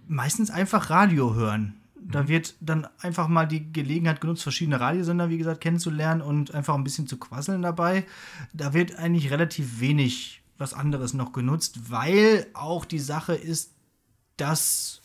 [0.07, 1.81] meistens einfach Radio hören.
[1.99, 2.29] Da mhm.
[2.29, 6.85] wird dann einfach mal die Gelegenheit genutzt, verschiedene Radiosender, wie gesagt, kennenzulernen und einfach ein
[6.85, 8.05] bisschen zu quasseln dabei.
[8.53, 13.73] Da wird eigentlich relativ wenig was anderes noch genutzt, weil auch die Sache ist,
[14.37, 15.01] dass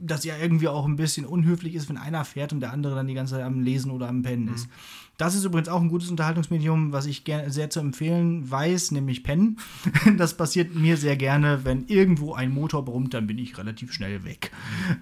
[0.00, 3.06] das ja irgendwie auch ein bisschen unhöflich ist, wenn einer fährt und der andere dann
[3.06, 4.68] die ganze Zeit am Lesen oder am Pennen ist.
[5.16, 9.22] Das ist übrigens auch ein gutes Unterhaltungsmedium, was ich gerne sehr zu empfehlen weiß, nämlich
[9.22, 9.58] Pennen.
[10.16, 14.24] Das passiert mir sehr gerne, wenn irgendwo ein Motor brummt, dann bin ich relativ schnell
[14.24, 14.50] weg.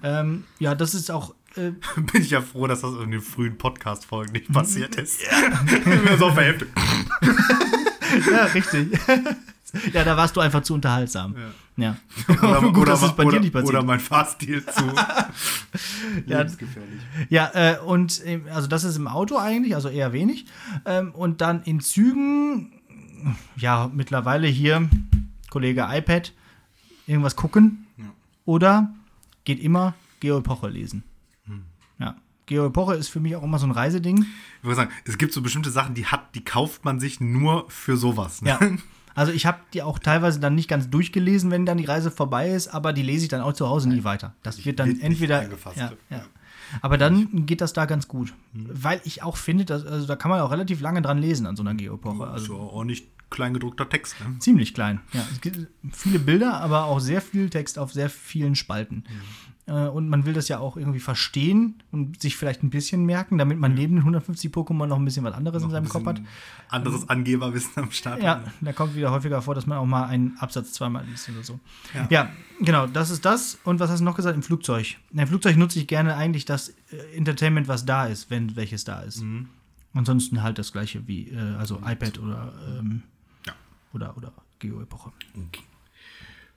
[0.03, 3.57] Ähm, ja, das ist auch äh, Bin ich ja froh, dass das in den frühen
[3.57, 5.21] Podcast-Folgen nicht passiert ist.
[5.23, 6.17] Ja.
[6.17, 6.29] so
[8.31, 8.89] ja, richtig.
[9.93, 11.35] Ja, da warst du einfach zu unterhaltsam.
[11.77, 11.95] Ja.
[12.27, 13.69] Oder, Gut, oder, bei oder, dir nicht passiert.
[13.69, 14.83] oder mein Fahrstil zu
[16.27, 16.39] Ja.
[16.39, 17.01] lebensgefährlich.
[17.29, 20.45] Ja, äh, und ähm, also das ist im Auto eigentlich, also eher wenig.
[20.85, 22.73] Ähm, und dann in Zügen,
[23.55, 24.87] ja, mittlerweile hier,
[25.49, 26.33] Kollege iPad,
[27.07, 27.87] irgendwas gucken.
[27.97, 28.05] Ja.
[28.45, 28.93] Oder
[29.45, 31.03] geht immer Geo Epoche lesen.
[31.99, 32.15] Ja.
[32.45, 34.25] Geo Epoche ist für mich auch immer so ein Reiseding.
[34.59, 37.65] Ich würde sagen, es gibt so bestimmte Sachen, die hat, die kauft man sich nur
[37.69, 38.41] für sowas.
[38.43, 38.49] Ne?
[38.49, 38.59] Ja.
[39.15, 42.51] Also ich habe die auch teilweise dann nicht ganz durchgelesen, wenn dann die Reise vorbei
[42.51, 44.33] ist, aber die lese ich dann auch zu Hause nie weiter.
[44.43, 45.77] Das wird dann entweder eingefasst.
[45.77, 46.23] Ja, ja.
[46.81, 50.31] Aber dann geht das da ganz gut, weil ich auch finde, dass, also da kann
[50.31, 52.25] man auch relativ lange dran lesen an so einer Geopoche.
[52.25, 54.15] Also auch nicht kleingedruckter Text.
[54.21, 54.39] Ne?
[54.39, 55.01] ziemlich klein.
[55.11, 59.03] Ja, es gibt viele Bilder, aber auch sehr viel Text auf sehr vielen Spalten.
[59.07, 59.11] Äh,
[59.65, 63.57] Und man will das ja auch irgendwie verstehen und sich vielleicht ein bisschen merken, damit
[63.57, 66.21] man neben den 150 Pokémon noch ein bisschen was anderes in seinem Kopf hat.
[66.67, 68.21] Anderes Angeberwissen am Start.
[68.21, 71.43] Ja, da kommt wieder häufiger vor, dass man auch mal einen Absatz zweimal liest oder
[71.43, 71.59] so.
[71.93, 72.07] Ja.
[72.09, 73.57] Ja, genau, das ist das.
[73.63, 74.35] Und was hast du noch gesagt?
[74.35, 74.97] Im Flugzeug.
[75.13, 78.99] Im Flugzeug nutze ich gerne eigentlich das äh, Entertainment, was da ist, wenn welches da
[79.01, 79.21] ist.
[79.21, 79.47] Mhm.
[79.93, 83.03] Ansonsten halt das gleiche wie, äh, also iPad oder, ähm,
[83.47, 83.53] Ja.
[83.93, 85.13] oder, oder Geo-Epoche.
[85.47, 85.63] Okay.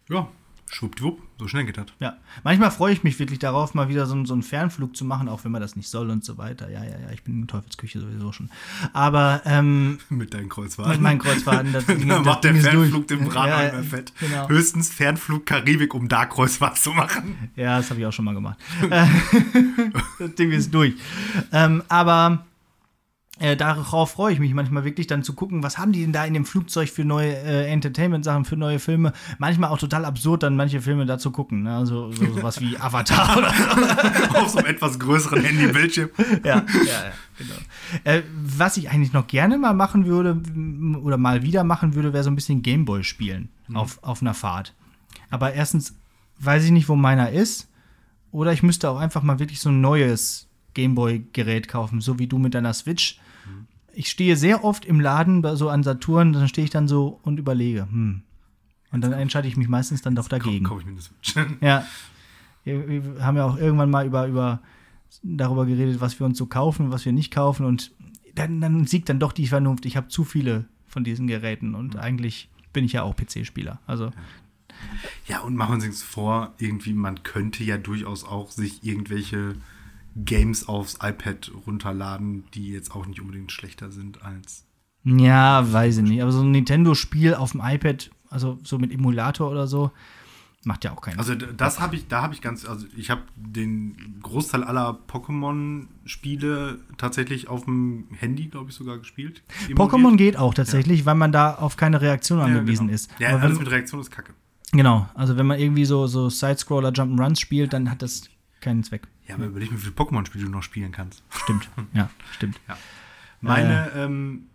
[0.08, 0.28] Ja,
[0.68, 1.86] schwuppdiwupp, so schnell geht das.
[2.00, 5.04] Ja, manchmal freue ich mich wirklich darauf, mal wieder so, einen- so einen Fernflug zu
[5.04, 6.68] machen, auch wenn man das nicht soll und so weiter.
[6.70, 8.50] Ja, ja, ja, ich bin in Teufelsküche sowieso schon.
[8.92, 10.92] Aber ähm, Mit deinen Kreuzfahrten.
[10.94, 13.20] mit meinen Kreuzfahrten, das Ding, da das macht der Fernflug durch.
[13.20, 14.12] dem Rad ja, mehr fett.
[14.18, 14.48] Genau.
[14.48, 17.50] Höchstens Fernflug Karibik, um da Kreuzfahrt zu machen.
[17.54, 18.58] Ja, das habe ich auch schon mal gemacht.
[20.18, 20.94] Das Ding ist durch.
[21.52, 22.44] Ähm, aber
[23.38, 26.24] äh, darauf freue ich mich manchmal wirklich dann zu gucken, was haben die denn da
[26.24, 29.12] in dem Flugzeug für neue äh, Entertainment-Sachen, für neue Filme.
[29.38, 31.64] Manchmal auch total absurd, dann manche Filme da zu gucken.
[31.64, 31.76] Ne?
[31.76, 33.48] Also so, sowas wie Avatar oder
[34.40, 36.08] Auf so einem etwas größeren Handybildschirm.
[36.44, 37.54] ja, ja, ja, genau.
[38.04, 40.40] Äh, was ich eigentlich noch gerne mal machen würde
[41.02, 44.74] oder mal wieder machen würde, wäre so ein bisschen Gameboy spielen auf, auf einer Fahrt.
[45.28, 45.94] Aber erstens
[46.38, 47.68] weiß ich nicht, wo meiner ist.
[48.30, 52.38] Oder ich müsste auch einfach mal wirklich so ein neues Gameboy-Gerät kaufen, so wie du
[52.38, 53.18] mit deiner Switch.
[53.96, 57.38] Ich stehe sehr oft im Laden, so an Saturn, dann stehe ich dann so und
[57.38, 58.22] überlege, hm.
[58.92, 60.64] Und dann entscheide ich mich meistens dann doch dagegen.
[60.64, 61.34] Komm ich mir Switch.
[61.60, 61.84] Ja.
[62.64, 64.60] Wir, wir haben ja auch irgendwann mal über, über
[65.22, 67.64] darüber geredet, was wir uns so kaufen, was wir nicht kaufen.
[67.64, 67.92] Und
[68.34, 69.86] dann, dann siegt dann doch die Vernunft.
[69.86, 73.80] Ich habe zu viele von diesen Geräten und eigentlich bin ich ja auch PC-Spieler.
[73.86, 74.10] Also,
[75.26, 79.56] Ja, und machen uns nichts vor, irgendwie, man könnte ja durchaus auch sich irgendwelche
[80.24, 84.64] Games aufs iPad runterladen, die jetzt auch nicht unbedingt schlechter sind als.
[85.04, 86.22] ja, weiß ich nicht.
[86.22, 89.90] Aber so ein Nintendo-Spiel auf dem iPad, also so mit Emulator oder so,
[90.64, 93.10] macht ja auch keinen Also d- das habe ich, da habe ich ganz, also ich
[93.10, 99.42] habe den Großteil aller Pokémon-Spiele tatsächlich auf dem Handy, glaube ich, sogar gespielt.
[99.70, 102.94] Pokémon geht auch tatsächlich, weil man da auf keine Reaktion Ja, angewiesen genau.
[102.94, 103.10] ist.
[103.18, 104.32] Ja, Aber wenn, alles mit Reaktion ist kacke.
[104.72, 108.22] genau, also wenn man irgendwie so, so Sidescroller, Jump'n'Runs spielt, dann hat das
[108.60, 109.06] keinen Zweck.
[109.28, 111.22] Ja, aber überleg mal, wie viele Pokémon-Spiele du noch spielen kannst.
[111.30, 112.60] Stimmt, ja, stimmt.
[113.40, 114.46] Meine ähm,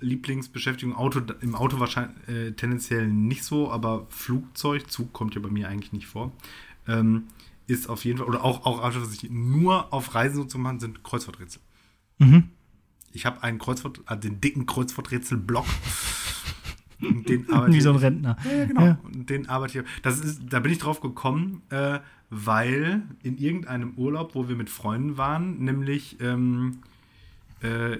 [0.00, 5.48] Lieblingsbeschäftigung Auto, im Auto wahrscheinlich äh, tendenziell nicht so, aber Flugzeug, Zug kommt ja bei
[5.48, 6.32] mir eigentlich nicht vor,
[6.86, 7.24] ähm,
[7.66, 10.80] ist auf jeden Fall, oder auch, auch was ich nur auf Reisen so zu machen,
[10.80, 11.60] sind Kreuzworträtsel.
[12.18, 12.50] Mhm.
[13.12, 15.66] Ich habe einen Kreuzwort, äh, den dicken Kreuzworträtsel-Block.
[17.00, 18.36] Den Wie so ein Rentner.
[18.44, 18.84] ja, genau.
[18.84, 18.98] Ja.
[19.02, 19.84] Und den arbeite ich.
[20.02, 22.00] Das ist, da bin ich drauf gekommen, äh,
[22.30, 26.78] weil in irgendeinem Urlaub, wo wir mit Freunden waren, nämlich ähm,
[27.60, 27.98] äh,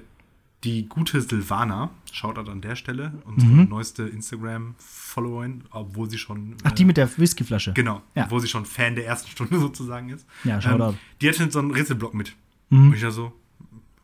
[0.65, 6.49] die gute Silvana, Shoutout an der Stelle, unsere neueste Instagram-Followerin, obwohl sie schon.
[6.51, 6.57] Mhm.
[6.65, 7.73] Ach, äh, die mit der Whiskyflasche.
[7.75, 8.25] Genau, Ja.
[8.25, 10.27] obwohl sie schon Fan der ersten Stunde sozusagen ist.
[10.45, 10.91] Ja, Shoutout.
[10.91, 12.35] Ähm, die hatte so einen Rätselblock mit.
[12.71, 12.89] Mhm.
[12.89, 13.33] Und ich da so,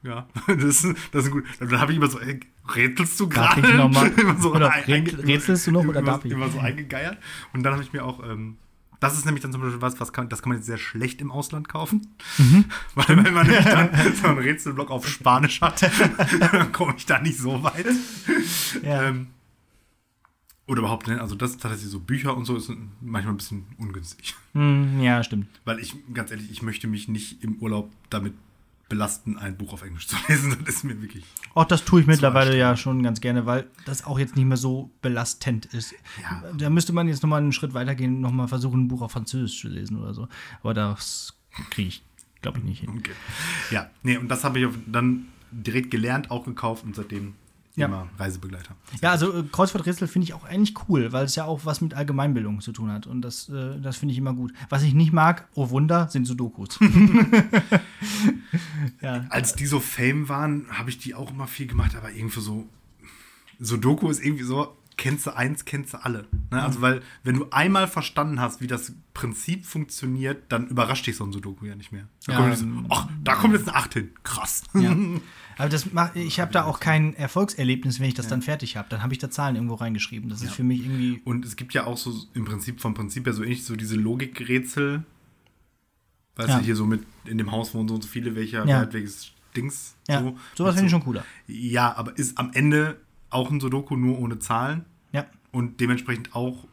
[0.03, 1.45] ja, das, ist- das ist gut.
[1.59, 2.41] Dann habe ich immer so, ey,
[2.75, 3.61] rätselst du gerade?
[4.41, 6.33] so Oder ein- rät- rätselst du noch oder immer, darf ich?
[6.33, 7.19] Immer so eingegeiert.
[7.53, 8.57] Und dann habe ich mir auch, ähm,
[9.01, 11.21] das ist nämlich dann zum Beispiel was, was kann, das kann man jetzt sehr schlecht
[11.21, 12.15] im Ausland kaufen.
[12.39, 12.65] Mhm.
[12.95, 15.83] Weil wenn man nämlich dann so einen Rätselblock auf Spanisch hat,
[16.41, 17.87] dann komme ich da nicht so weit.
[18.83, 19.05] Ja.
[19.05, 19.29] Ähm,
[20.67, 22.73] oder überhaupt, ne, also das tatsächlich so Bücher und so ist
[23.03, 24.35] manchmal ein bisschen ungünstig.
[24.53, 25.49] Hm, ja, stimmt.
[25.67, 28.33] Weil ich, ganz ehrlich, ich möchte mich nicht im Urlaub damit
[28.95, 30.57] belasten, ein Buch auf Englisch zu lesen.
[30.65, 31.25] Das ist mir wirklich.
[31.55, 34.57] Auch das tue ich mittlerweile ja schon ganz gerne, weil das auch jetzt nicht mehr
[34.57, 35.95] so belastend ist.
[36.23, 36.53] Ja.
[36.57, 39.61] Da müsste man jetzt nochmal einen Schritt weitergehen und nochmal versuchen, ein Buch auf Französisch
[39.61, 40.29] zu lesen oder so.
[40.63, 41.37] Aber das
[41.71, 42.05] kriege ich,
[42.41, 42.91] glaube ich, nicht hin.
[42.91, 43.15] Okay.
[43.73, 47.35] Ja, nee, und das habe ich dann direkt gelernt, auch gekauft und seitdem
[47.77, 47.87] Ja.
[47.87, 48.77] immer Reisebegleiter.
[49.03, 51.95] Ja, also äh, Kreuzworträtsel finde ich auch eigentlich cool, weil es ja auch was mit
[51.95, 53.09] Allgemeinbildung zu tun hat.
[53.09, 54.53] Und das, äh, das finde ich immer gut.
[54.69, 56.79] Was ich nicht mag, oh Wunder, sind Sudokus.
[59.01, 59.27] ja.
[59.29, 62.69] Als die so Fame waren, habe ich die auch immer viel gemacht, aber irgendwie so.
[63.59, 66.27] Sudoku ist irgendwie so, kennst du eins, kennst du alle.
[66.51, 66.63] Ne?
[66.63, 71.25] Also, weil, wenn du einmal verstanden hast, wie das Prinzip funktioniert, dann überrascht dich so
[71.25, 72.09] ein Sudoku ja nicht mehr.
[72.27, 74.11] Da Ja, kommt jetzt, ähm, ach, da kommt jetzt eine 8 hin.
[74.23, 74.63] Krass.
[74.75, 74.95] ja.
[75.57, 78.89] Aber das mach, ich habe da auch kein Erfolgserlebnis, wenn ich das dann fertig habe.
[78.91, 80.29] Dann habe ich da Zahlen irgendwo reingeschrieben.
[80.29, 81.21] Das ist für mich irgendwie.
[81.25, 83.95] Und es gibt ja auch so im Prinzip vom Prinzip her so ähnlich so diese
[83.95, 85.05] Logikrätsel.
[86.37, 86.59] Weißt Ja.
[86.59, 88.93] du, hier so mit in dem Haus wohnen so und so viele, welcher Ja.
[88.93, 89.95] welches Dings.
[90.09, 90.37] Ja, so.
[90.57, 91.25] sowas finde ich so- schon cooler.
[91.47, 92.97] Ja, aber ist am Ende
[93.35, 95.27] auch ein Sudoku nur ohne Zahlen Ja.
[95.53, 96.67] und dementsprechend auch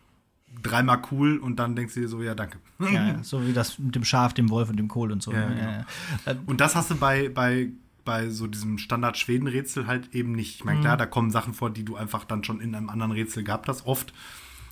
[0.61, 2.59] dreimal cool und dann denkst du dir so, ja, danke.
[2.79, 5.31] Ja, so wie das mit dem Schaf, dem Wolf und dem Kohl und so.
[5.31, 5.55] Ja, ne?
[5.55, 5.71] genau.
[5.71, 5.85] ja.
[6.25, 7.69] Äh, Und das hast du bei, bei,
[8.05, 10.55] bei so diesem Standard-Schweden-Rätsel halt eben nicht.
[10.55, 10.83] Ich meine, Mhm.
[10.83, 13.67] klar, da kommen Sachen vor, die du einfach dann schon in einem anderen Rätsel gehabt
[13.69, 13.85] hast.
[13.87, 14.13] Oft,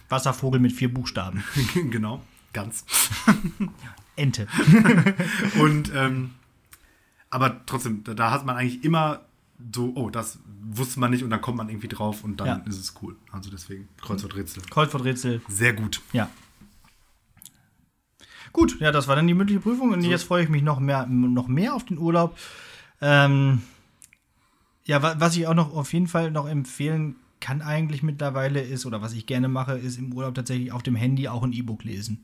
[0.09, 1.43] Wasservogel mit vier Buchstaben.
[1.89, 2.21] genau,
[2.53, 2.85] ganz.
[4.15, 4.47] Ente.
[5.61, 6.31] Und ähm,
[7.29, 9.21] aber trotzdem, da, da hat man eigentlich immer
[9.73, 12.55] so, oh, das wusste man nicht und dann kommt man irgendwie drauf und dann Ja.
[12.65, 13.15] ist es cool.
[13.31, 14.63] Also deswegen Kreuzworträtsel.
[14.69, 15.41] Kreuzworträtsel.
[15.47, 16.01] Sehr gut.
[16.13, 16.29] Ja.
[18.51, 21.05] Gut, ja, das war dann die mündliche Prüfung und jetzt freue ich mich noch mehr,
[21.05, 22.37] noch mehr auf den Urlaub.
[23.01, 23.61] Ähm,
[24.85, 28.85] ja, wa was ich auch noch auf jeden Fall noch empfehlen kann eigentlich mittlerweile ist,
[28.85, 31.83] oder was ich gerne mache, ist im Urlaub tatsächlich auf dem Handy auch ein E-Book
[31.83, 32.23] lesen.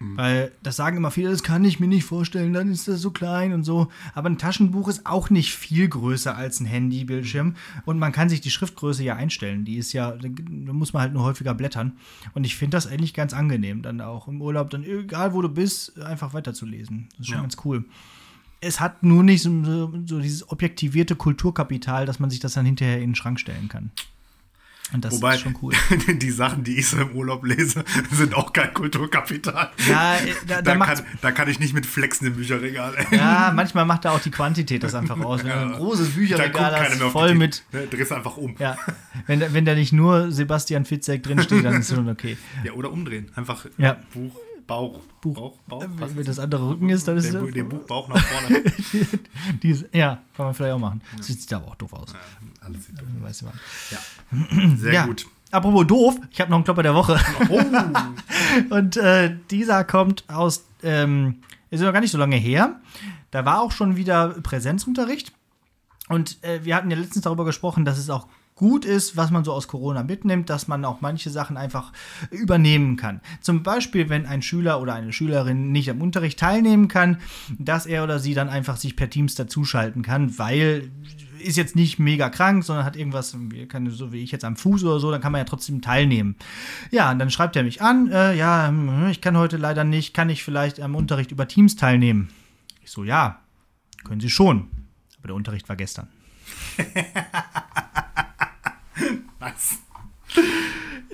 [0.00, 3.10] Weil das sagen immer viele, das kann ich mir nicht vorstellen, dann ist das so
[3.10, 3.88] klein und so.
[4.14, 7.54] Aber ein Taschenbuch ist auch nicht viel größer als ein Handybildschirm.
[7.86, 9.64] Und man kann sich die Schriftgröße ja einstellen.
[9.64, 11.92] Die ist ja, da muss man halt nur häufiger blättern.
[12.34, 15.48] Und ich finde das eigentlich ganz angenehm, dann auch im Urlaub, dann egal wo du
[15.48, 17.08] bist, einfach weiterzulesen.
[17.12, 17.42] Das ist schon Ja.
[17.42, 17.84] ganz cool.
[18.60, 22.96] Es hat nur nicht so, so dieses objektivierte Kulturkapital, dass man sich das dann hinterher
[22.96, 23.90] in den Schrank stellen kann.
[24.92, 25.72] Und das Wobei, ist schon cool.
[26.08, 29.70] die Sachen, die ich so im Urlaub lese, sind auch kein Kulturkapital.
[29.88, 32.94] Ja, äh, da, da, Da, kann, da kann ich nicht mit flexen im Bücherregal.
[32.96, 33.16] ey.
[33.18, 35.42] Ja, manchmal macht da auch die Quantität das einfach aus.
[35.42, 37.64] Wenn du ein großes Bücherregal hast, voll mit.
[37.72, 38.54] Ne, drehst einfach um.
[38.58, 38.76] Ja,
[39.26, 42.36] wenn, da- wenn da nicht nur Sebastian Fitzek drinsteht, dann ist es schon okay.
[42.62, 43.30] Ja, oder umdrehen.
[43.34, 43.96] Einfach Ja.
[44.12, 44.36] Buch,
[44.66, 45.34] Bauch, Buch.
[45.34, 45.84] Bauch, Bauch.
[45.98, 48.62] Wenn, wenn das andere Rücken ist, dann ist den, den Buchbauch nach vorne.
[49.62, 51.02] die ist, ja, kann man vielleicht auch machen.
[51.16, 52.14] Das sieht aber auch doof aus.
[52.60, 53.54] Alles sieht Weißt du was.
[53.90, 54.76] Ja.
[54.76, 55.06] Sehr ja.
[55.06, 55.26] gut.
[55.50, 57.20] Apropos doof, ich habe noch einen Klopper der Woche.
[57.48, 57.60] Oh,
[58.74, 62.80] Und äh, dieser kommt aus, ähm, ist noch gar nicht so lange her.
[63.30, 65.32] Da war auch schon wieder Präsenzunterricht.
[66.08, 69.44] Und äh, wir hatten ja letztens darüber gesprochen, dass es auch gut ist, was man
[69.44, 71.92] so aus Corona mitnimmt, dass man auch manche Sachen einfach
[72.30, 73.20] übernehmen kann.
[73.40, 77.18] Zum Beispiel, wenn ein Schüler oder eine Schülerin nicht am Unterricht teilnehmen kann,
[77.58, 80.90] dass er oder sie dann einfach sich per Teams dazuschalten kann, weil
[81.40, 83.36] ist jetzt nicht mega krank, sondern hat irgendwas,
[83.88, 86.36] so wie ich jetzt am Fuß oder so, dann kann man ja trotzdem teilnehmen.
[86.90, 90.14] Ja, und dann schreibt er mich an, äh, ja, hm, ich kann heute leider nicht,
[90.14, 92.30] kann ich vielleicht am Unterricht über Teams teilnehmen?
[92.82, 93.40] Ich so, ja,
[94.04, 94.68] können Sie schon.
[95.18, 96.08] Aber der Unterricht war gestern.
[99.44, 99.78] nice.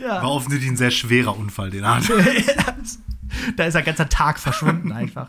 [0.01, 0.23] Ja.
[0.23, 2.25] War offensichtlich ein sehr schwerer Unfall, den er hatte.
[3.57, 5.29] da ist ein ganzer Tag verschwunden einfach.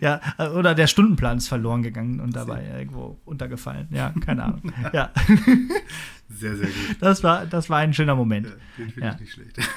[0.00, 0.20] Ja,
[0.54, 3.88] oder der Stundenplan ist verloren gegangen und dabei irgendwo untergefallen.
[3.90, 4.72] Ja, keine Ahnung.
[4.92, 5.10] Ja,
[6.30, 6.96] Sehr, sehr gut.
[7.00, 8.46] das war, das war ein schöner Moment.
[8.48, 9.14] Ja, den finde Ja.
[9.14, 9.58] ich nicht schlecht.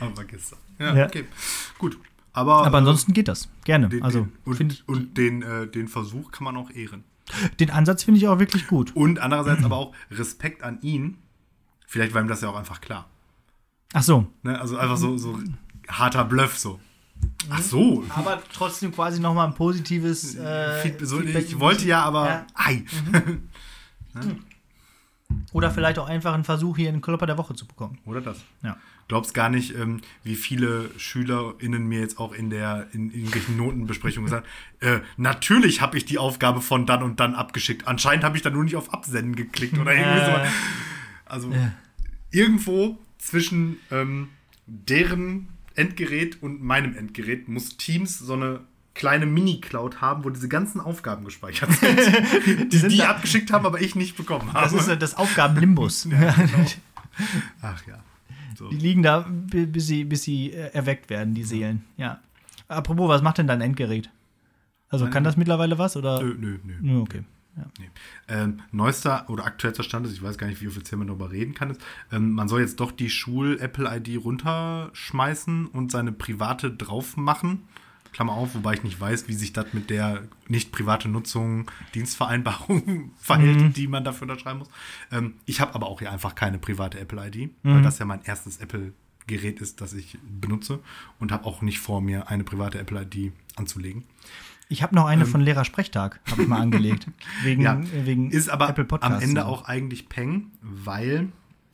[0.00, 0.58] Aber gestern.
[0.78, 1.06] Ja, Ja.
[1.06, 1.24] okay.
[1.78, 1.98] Gut.
[2.32, 3.48] Aber, Aber ansonsten geht das.
[3.64, 3.88] Gerne.
[3.88, 7.04] den, Also, den, und, und den, äh, den Versuch kann man auch ehren.
[7.60, 8.94] Den Ansatz finde ich auch wirklich gut.
[8.96, 11.18] Und andererseits aber auch Respekt an ihn.
[11.86, 13.08] Vielleicht war ihm das ja auch einfach klar.
[13.94, 14.26] Ach so.
[14.42, 14.60] Ne?
[14.60, 15.38] Also einfach so, so
[15.88, 16.78] harter Bluff so.
[17.50, 18.04] Ach so.
[18.10, 21.44] Aber trotzdem quasi nochmal ein positives äh, Feedback.
[21.46, 22.28] ich wollte ja, aber.
[22.28, 22.46] Ja.
[22.54, 22.84] Ei.
[25.52, 27.98] Oder vielleicht auch einfach einen Versuch, hier einen Klopper der Woche zu bekommen.
[28.04, 28.38] Oder das.
[28.62, 28.76] Ja.
[29.08, 33.56] Glaubst gar nicht, ähm, wie viele SchülerInnen mir jetzt auch in der in, in irgendwelchen
[33.56, 34.46] Notenbesprechungen gesagt
[34.80, 37.86] äh, natürlich habe ich die Aufgabe von dann und dann abgeschickt.
[37.88, 40.46] Anscheinend habe ich da nur nicht auf Absenden geklickt oder irgendwie Äh.
[40.46, 40.52] so.
[41.24, 41.52] Also
[42.30, 44.28] irgendwo zwischen ähm,
[44.66, 48.60] deren Endgerät und meinem Endgerät muss Teams so eine
[48.98, 53.80] kleine Mini-Cloud haben, wo diese ganzen Aufgaben gespeichert sind, die sind die abgeschickt haben, aber
[53.80, 54.64] ich nicht bekommen habe.
[54.76, 56.08] Das ist das Aufgabenlimbus.
[57.62, 57.98] Ach ja.
[58.56, 58.68] So.
[58.68, 61.84] Die liegen da, bi- bis sie, bis sie äh, erweckt werden, die Seelen.
[61.96, 62.18] Ja.
[62.66, 64.10] Apropos, was macht denn dein Endgerät?
[64.88, 66.20] Also kann das mittlerweile was oder?
[66.22, 66.74] Nö, nö, nö.
[66.80, 67.22] Nö, okay.
[67.56, 67.64] Ja.
[67.78, 67.88] Nee.
[68.28, 71.54] Ähm, neuester oder aktuellster Stand ist, ich weiß gar nicht, wie offiziell man darüber reden
[71.54, 71.80] kann, ist,
[72.10, 77.62] ähm, man soll jetzt doch die Schul-Apple-ID runterschmeißen und seine private drauf machen.
[78.12, 83.10] Klammer auf, wobei ich nicht weiß, wie sich das mit der nicht private Nutzung Dienstvereinbarung
[83.20, 83.72] verhält, Mhm.
[83.72, 84.68] die man dafür unterschreiben muss.
[85.12, 87.74] Ähm, ich habe aber auch hier einfach keine private Apple-ID, Mhm.
[87.74, 90.80] weil das ja mein erstes Apple-Gerät ist, das ich benutze
[91.18, 94.04] und habe auch nicht vor, mir eine private Apple-ID anzulegen.
[94.70, 97.06] Ich habe noch eine von Lehrersprechtag, habe ich mal angelegt.
[97.42, 97.64] Wegen, Ähm.
[97.64, 99.16] Ja, äh, wegen ist aber Apple Podcasts.
[99.16, 101.28] am Ende auch eigentlich Peng, weil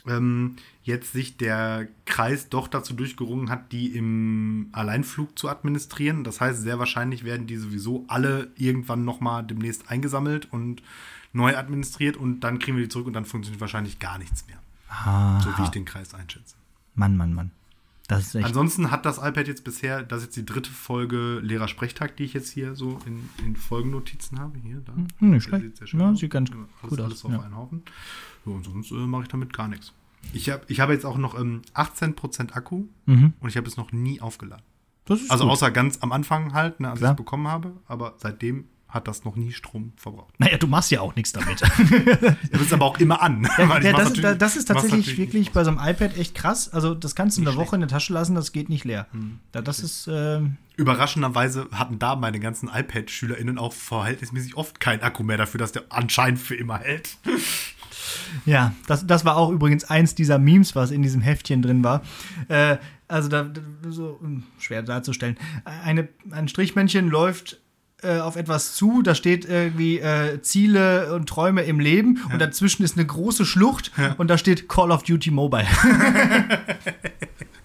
[0.07, 6.25] ähm, jetzt sich der Kreis doch dazu durchgerungen hat, die im Alleinflug zu administrieren.
[6.25, 10.83] Das heißt, sehr wahrscheinlich werden die sowieso alle irgendwann noch mal demnächst eingesammelt und
[11.33, 14.59] neu administriert und dann kriegen wir die zurück und dann funktioniert wahrscheinlich gar nichts mehr.
[14.89, 16.55] Ah, So wie ich den Kreis einschätze.
[16.95, 17.51] Mann, Mann, Mann.
[18.09, 22.35] Ansonsten hat das iPad jetzt bisher, das ist jetzt die dritte Folge Lehrersprechtag, die ich
[22.35, 24.59] jetzt hier so in, in Folgennotizen habe.
[24.63, 24.93] Hier, da.
[24.93, 25.79] Hm, nicht schlecht.
[25.79, 27.41] Sieht Ja, sieht ganz alles, gut aus, Alles auf ja.
[27.41, 27.83] einen Haufen.
[28.45, 29.93] So, und sonst äh, mache ich damit gar nichts.
[30.33, 33.35] Ich habe ich hab jetzt auch noch ähm, 18% Akku Mhm.
[33.41, 34.65] und ich habe es noch nie aufgeladen.
[35.07, 35.53] Das ist Also gut.
[35.53, 39.25] außer ganz am Anfang halt, ne, als ich es bekommen habe, aber seitdem hat das
[39.25, 40.39] noch nie Strom verbraucht.
[40.39, 41.61] Naja, du machst ja auch nichts damit.
[42.53, 43.47] Das ist aber auch immer an.
[43.59, 46.69] ja, mach's das, das ist tatsächlich wirklich bei so einem iPad echt krass.
[46.73, 49.09] Also, das kannst du in der Woche in der Tasche lassen, das geht nicht leer.
[49.11, 50.09] Hm, Da, das ist.
[50.11, 55.73] ähm, Überraschenderweise hatten da meine ganzen iPad-SchülerInnen auch verhältnismäßig oft keinen Akku mehr dafür, dass
[55.73, 57.17] der anscheinend für immer hält.
[58.47, 62.03] Ja, das, das war auch übrigens eins dieser Memes, was in diesem Heftchen drin war.
[62.49, 62.77] Äh,
[63.09, 63.47] also da,
[63.89, 64.21] so
[64.59, 65.37] schwer darzustellen.
[65.65, 67.61] Eine, ein Strichmännchen läuft
[68.03, 72.83] äh, auf etwas zu, da steht irgendwie äh, Ziele und Träume im Leben und dazwischen
[72.83, 75.67] ist eine große Schlucht und da steht Call of Duty Mobile.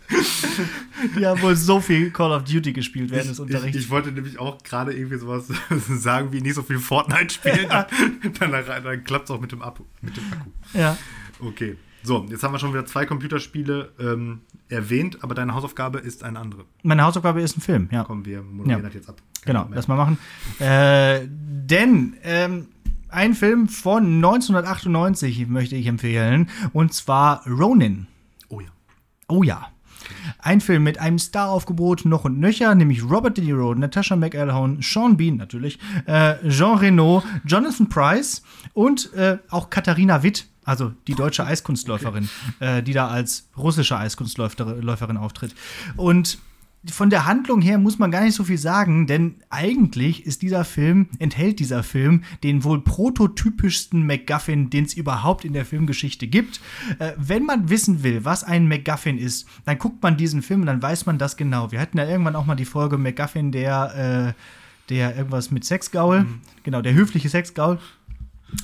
[1.17, 3.77] Die haben wohl so viel Call of Duty gespielt während des Ich, ich, Unterrichts.
[3.79, 5.45] ich wollte nämlich auch gerade irgendwie sowas
[5.89, 7.67] sagen wie nicht so viel Fortnite spielen.
[7.69, 7.85] dann,
[8.51, 10.49] dann, dann klappt es auch mit dem, Akku, mit dem Akku.
[10.73, 10.97] ja.
[11.39, 11.77] Okay.
[12.01, 14.39] So, jetzt haben wir schon wieder zwei Computerspiele ähm,
[14.69, 16.63] erwähnt, aber deine Hausaufgabe ist eine andere.
[16.81, 18.05] Meine Hausaufgabe ist ein Film, ja.
[18.05, 18.85] Komm, wir moderieren Ja.
[18.87, 19.17] das jetzt ab.
[19.41, 20.17] Kein Genau, lass mal machen.
[20.59, 22.67] Äh, denn ähm,
[23.09, 28.07] ein Film von 1998 möchte ich empfehlen, und zwar Ronin.
[28.47, 28.69] Oh ja.
[29.27, 29.67] Oh ja.
[30.37, 35.17] Ein Film mit einem Staraufgebot noch und nöcher, nämlich Robert De Niro, Natasha McElhone, Sean
[35.17, 41.45] Bean natürlich, äh, Jean Reno, Jonathan Price und äh, auch Katharina Witt, also die deutsche
[41.45, 45.55] Eiskunstläuferin, äh, die da als russische Eiskunstläuferin Läuferin auftritt.
[45.95, 46.37] Und
[46.87, 50.63] von der Handlung her muss man gar nicht so viel sagen, denn eigentlich ist dieser
[50.63, 56.61] Film, enthält dieser Film den wohl prototypischsten MacGuffin, den es überhaupt in der Filmgeschichte gibt.
[56.99, 60.67] Äh, wenn man wissen will, was ein MacGuffin ist, dann guckt man diesen Film und
[60.67, 61.71] dann weiß man das genau.
[61.71, 66.25] Wir hatten ja irgendwann auch mal die Folge MacGuffin, der, äh, der irgendwas mit Sexgaul,
[66.63, 67.79] genau, der höfliche Sexgaul.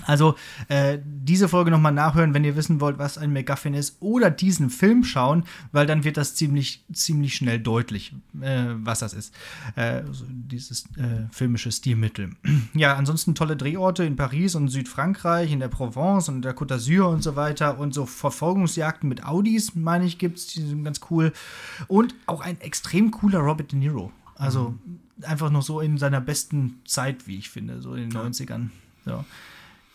[0.05, 0.35] Also
[0.67, 4.69] äh, diese Folge nochmal nachhören, wenn ihr wissen wollt, was ein MacGuffin ist, oder diesen
[4.69, 9.33] Film schauen, weil dann wird das ziemlich, ziemlich schnell deutlich, äh, was das ist.
[9.75, 12.31] Äh, so dieses äh, filmische Stilmittel.
[12.73, 17.05] ja, ansonsten tolle Drehorte in Paris und Südfrankreich, in der Provence und der Côte d'Azur
[17.05, 17.79] und so weiter.
[17.79, 21.33] Und so Verfolgungsjagden mit Audis, meine ich, gibt es, die sind ganz cool.
[21.87, 24.11] Und auch ein extrem cooler Robert De Niro.
[24.35, 24.75] Also
[25.21, 28.69] einfach noch so in seiner besten Zeit, wie ich finde, so in den 90ern.
[29.05, 29.23] So.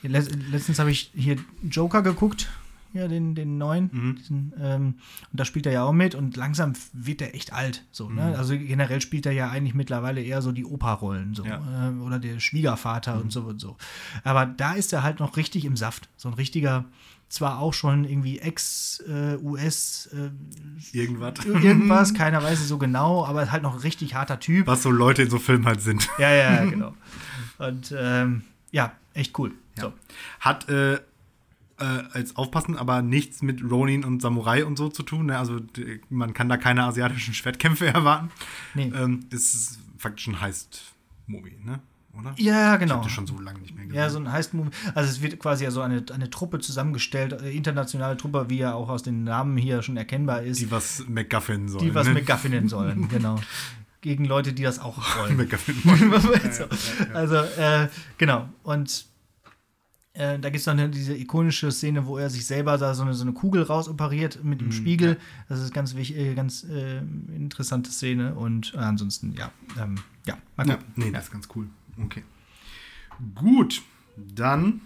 [0.03, 1.37] Let- Letztens habe ich hier
[1.69, 2.49] Joker geguckt,
[2.93, 4.17] ja, den, den neuen.
[4.19, 4.95] Diesen, ähm,
[5.31, 7.85] und da spielt er ja auch mit und langsam wird er echt alt.
[7.93, 8.37] So, ne?
[8.37, 11.61] Also generell spielt er ja eigentlich mittlerweile eher so die Opa-Rollen so, Ja.
[11.89, 13.77] ähm, oder der Schwiegervater und so und so.
[14.25, 16.09] Aber da ist er halt noch richtig im Saft.
[16.17, 16.85] So ein richtiger,
[17.29, 20.31] zwar auch schon irgendwie Ex-US äh,
[20.99, 21.35] Irgendwas.
[21.47, 24.67] irgendwas, keiner weiß es so genau, aber halt noch ein richtig harter Typ.
[24.67, 26.09] Was so Leute in so Filmen halt sind.
[26.19, 26.95] Ja, ja, ja, genau.
[27.59, 28.43] Und ähm,
[28.73, 29.53] ja, echt cool.
[29.79, 29.93] So.
[30.41, 31.01] Hat äh, äh,
[32.13, 35.27] als aufpassen, aber nichts mit Ronin und Samurai und so zu tun.
[35.27, 35.39] Ne?
[35.39, 38.31] Also d- man kann da keine asiatischen Schwertkämpfe erwarten.
[38.75, 38.93] Nee.
[38.95, 41.81] Ähm, ist faktisch ein Heist-Movie, ne?
[42.19, 42.35] Oder?
[42.39, 42.95] Ja, Ich genau.
[42.97, 43.97] habe das schon so lange nicht mehr gesehen.
[43.97, 44.71] Ja, so ein heist Movie.
[44.97, 48.75] Also es wird quasi ja so eine, eine Truppe zusammengestellt, äh, internationale Truppe, wie ja
[48.75, 51.95] auch aus den Namen hier schon erkennbar ist, die die, was McGuffin sollen.
[51.95, 52.15] was ne?
[52.15, 53.39] McGuffinnen sollen, genau.
[54.03, 55.37] Gegen Leute, die das auch wollen.
[55.37, 55.75] McGuffin.
[56.53, 56.65] so.
[57.15, 58.49] Also, äh, genau.
[58.63, 59.05] Und
[60.15, 63.13] äh, da gibt es dann diese ikonische Szene, wo er sich selber da so eine,
[63.15, 65.17] so eine Kugel rausoperiert mit dem Mhm, Spiegel.
[65.49, 66.99] Das ist ganz wichtig, äh, ganz äh,
[67.37, 68.35] interessante Szene.
[68.35, 69.97] Und ansonsten, ja, ähm,
[70.27, 71.67] ja, mal Ja, nee, das ist ganz cool.
[72.03, 72.25] Okay.
[73.35, 73.83] Gut,
[74.17, 74.81] dann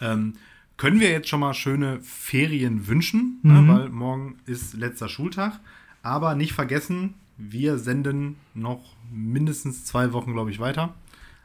[0.00, 0.34] ähm,
[0.78, 3.52] können wir jetzt schon mal schöne Ferien wünschen, Mhm.
[3.66, 5.60] ne, weil morgen ist letzter Schultag.
[6.02, 10.94] Aber nicht vergessen, wir senden noch mindestens zwei Wochen, glaube ich, weiter.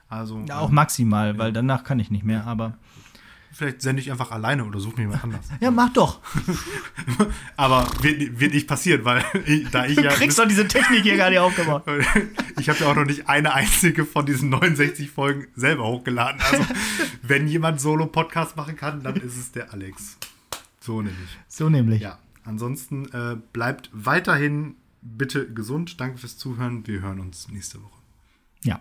[0.10, 2.78] Also, ja, auch maximal, weil danach kann ich nicht mehr, aber.
[3.52, 5.48] Vielleicht sende ich einfach alleine oder suche mir jemand anders.
[5.62, 6.20] ja, mach doch.
[7.56, 10.12] Aber wird, wird nicht passieren, weil ich, da ich du ja.
[10.12, 11.84] kriegst doch diese Technik hier gar nicht aufgebaut.
[12.60, 16.42] ich habe ja auch noch nicht eine einzige von diesen 69 Folgen selber hochgeladen.
[16.42, 16.66] Also,
[17.22, 20.18] wenn jemand Solo-Podcast machen kann, dann ist es der Alex.
[20.82, 21.38] So nämlich.
[21.48, 22.02] So nämlich.
[22.02, 22.20] Ja.
[22.44, 24.76] Ansonsten äh, bleibt weiterhin
[25.06, 26.00] bitte gesund.
[26.02, 26.86] Danke fürs Zuhören.
[26.88, 28.02] Wir hören uns nächste Woche.
[28.64, 28.80] Ja.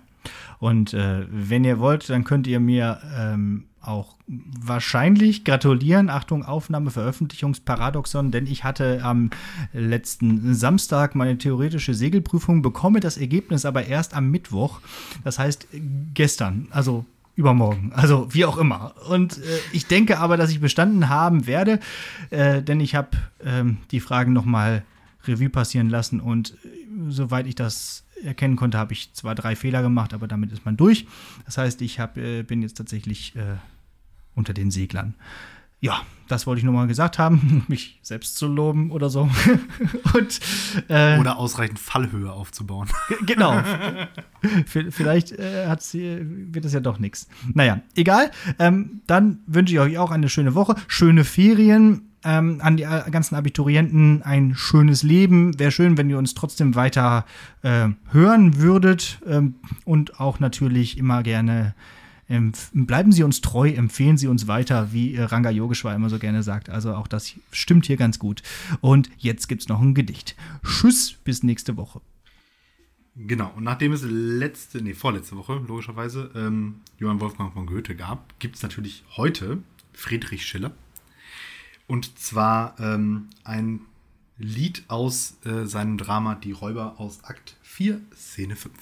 [0.59, 6.09] Und äh, wenn ihr wollt, dann könnt ihr mir ähm, auch wahrscheinlich gratulieren.
[6.09, 9.31] Achtung, Aufnahme, Veröffentlichungsparadoxon, denn ich hatte am
[9.75, 14.81] letzten Samstag meine theoretische Segelprüfung, bekomme das Ergebnis aber erst am Mittwoch.
[15.23, 15.69] Das heißt
[16.15, 17.05] gestern, also
[17.37, 18.95] übermorgen, also wie auch immer.
[19.11, 21.81] Und äh, ich denke aber, dass ich bestanden haben werde,
[22.31, 23.11] äh, denn ich habe
[23.45, 24.83] ähm, die Fragen noch mal
[25.27, 29.83] Revue passieren lassen und äh, soweit ich das erkennen konnte, habe ich zwar drei Fehler
[29.83, 31.07] gemacht, aber damit ist man durch.
[31.45, 33.57] Das heißt, ich hab, äh, bin jetzt tatsächlich äh,
[34.35, 35.15] unter den Seglern.
[35.81, 39.29] Ja, das wollte ich nur mal gesagt haben, mich selbst zu loben oder so.
[40.15, 40.41] Und,
[40.89, 42.89] äh, oder ausreichend Fallhöhe aufzubauen.
[43.27, 43.63] Genau.
[44.67, 45.69] Vielleicht äh,
[46.53, 47.29] wird das ja doch nichts.
[47.53, 48.31] Naja, egal.
[48.59, 53.11] Ähm, dann wünsche ich euch auch eine schöne Woche, schöne Ferien ähm, an die äh,
[53.11, 55.59] ganzen Abiturienten ein schönes Leben.
[55.59, 57.25] Wäre schön, wenn ihr uns trotzdem weiter
[57.63, 61.75] äh, hören würdet ähm, und auch natürlich immer gerne
[62.29, 66.19] ähm, bleiben Sie uns treu, empfehlen Sie uns weiter, wie äh, Ranga Yogeshwar immer so
[66.19, 66.71] gerne sagt.
[66.71, 68.43] Also auch das stimmt hier ganz gut.
[68.81, 70.37] Und jetzt gibt es noch ein Gedicht.
[70.65, 72.01] Tschüss, bis nächste Woche.
[73.17, 78.39] Genau, und nachdem es letzte, nee, vorletzte Woche, logischerweise, ähm, Johann Wolfgang von Goethe gab,
[78.41, 79.59] gibt es natürlich heute
[79.93, 80.73] Friedrich Schiller.
[81.87, 83.81] Und zwar ähm, ein
[84.39, 88.75] Lied aus äh, seinem Drama Die Räuber aus Akt 4, Szene 5.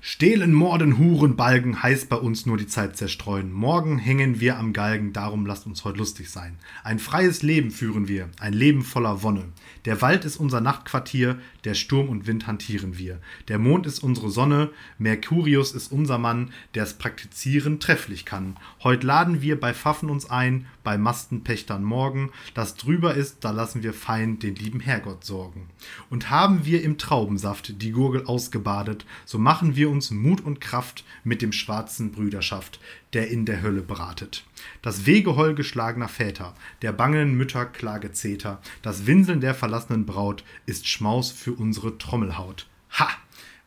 [0.00, 3.52] Stehlen, Morden, Huren, Balgen, heißt bei uns nur die Zeit zerstreuen.
[3.52, 6.58] Morgen hängen wir am Galgen, darum lasst uns heute lustig sein.
[6.82, 9.44] Ein freies Leben führen wir, ein Leben voller Wonne.
[9.84, 13.20] Der Wald ist unser Nachtquartier, der Sturm und Wind hantieren wir.
[13.46, 18.56] Der Mond ist unsere Sonne, Mercurius ist unser Mann, der's praktizieren trefflich kann.
[18.82, 22.30] Heut laden wir bei Pfaffen uns ein, bei Mastenpächtern morgen.
[22.54, 25.68] Das drüber ist, da lassen wir fein den lieben Herrgott sorgen.
[26.10, 31.04] Und haben wir im Traubensaft die Gurgel ausgebadet, so machen wir uns Mut und Kraft
[31.24, 32.80] mit dem schwarzen Brüderschaft,
[33.12, 34.44] der in der Hölle bratet.
[34.82, 41.30] Das Wegeheul geschlagener Väter, der bangen Mütter Klagezeter, das Winseln der verlassenen Braut ist Schmaus
[41.30, 42.66] für unsere Trommelhaut.
[42.98, 43.08] Ha!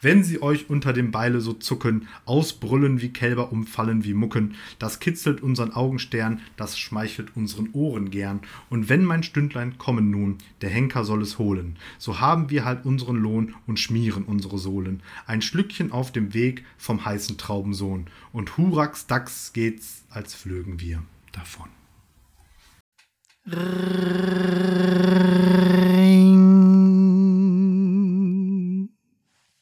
[0.05, 4.99] Wenn sie euch unter dem Beile so zucken, ausbrüllen wie Kälber, umfallen wie Mucken, das
[4.99, 8.41] kitzelt unseren Augenstern, das schmeichelt unseren Ohren gern.
[8.69, 12.85] Und wenn mein Stündlein kommen nun, der Henker soll es holen, so haben wir halt
[12.85, 15.01] unseren Lohn und schmieren unsere Sohlen.
[15.25, 18.05] Ein Schlückchen auf dem Weg vom heißen Traubensohn.
[18.31, 21.01] Und Hurax Dax geht's, als flögen wir
[21.31, 21.69] davon.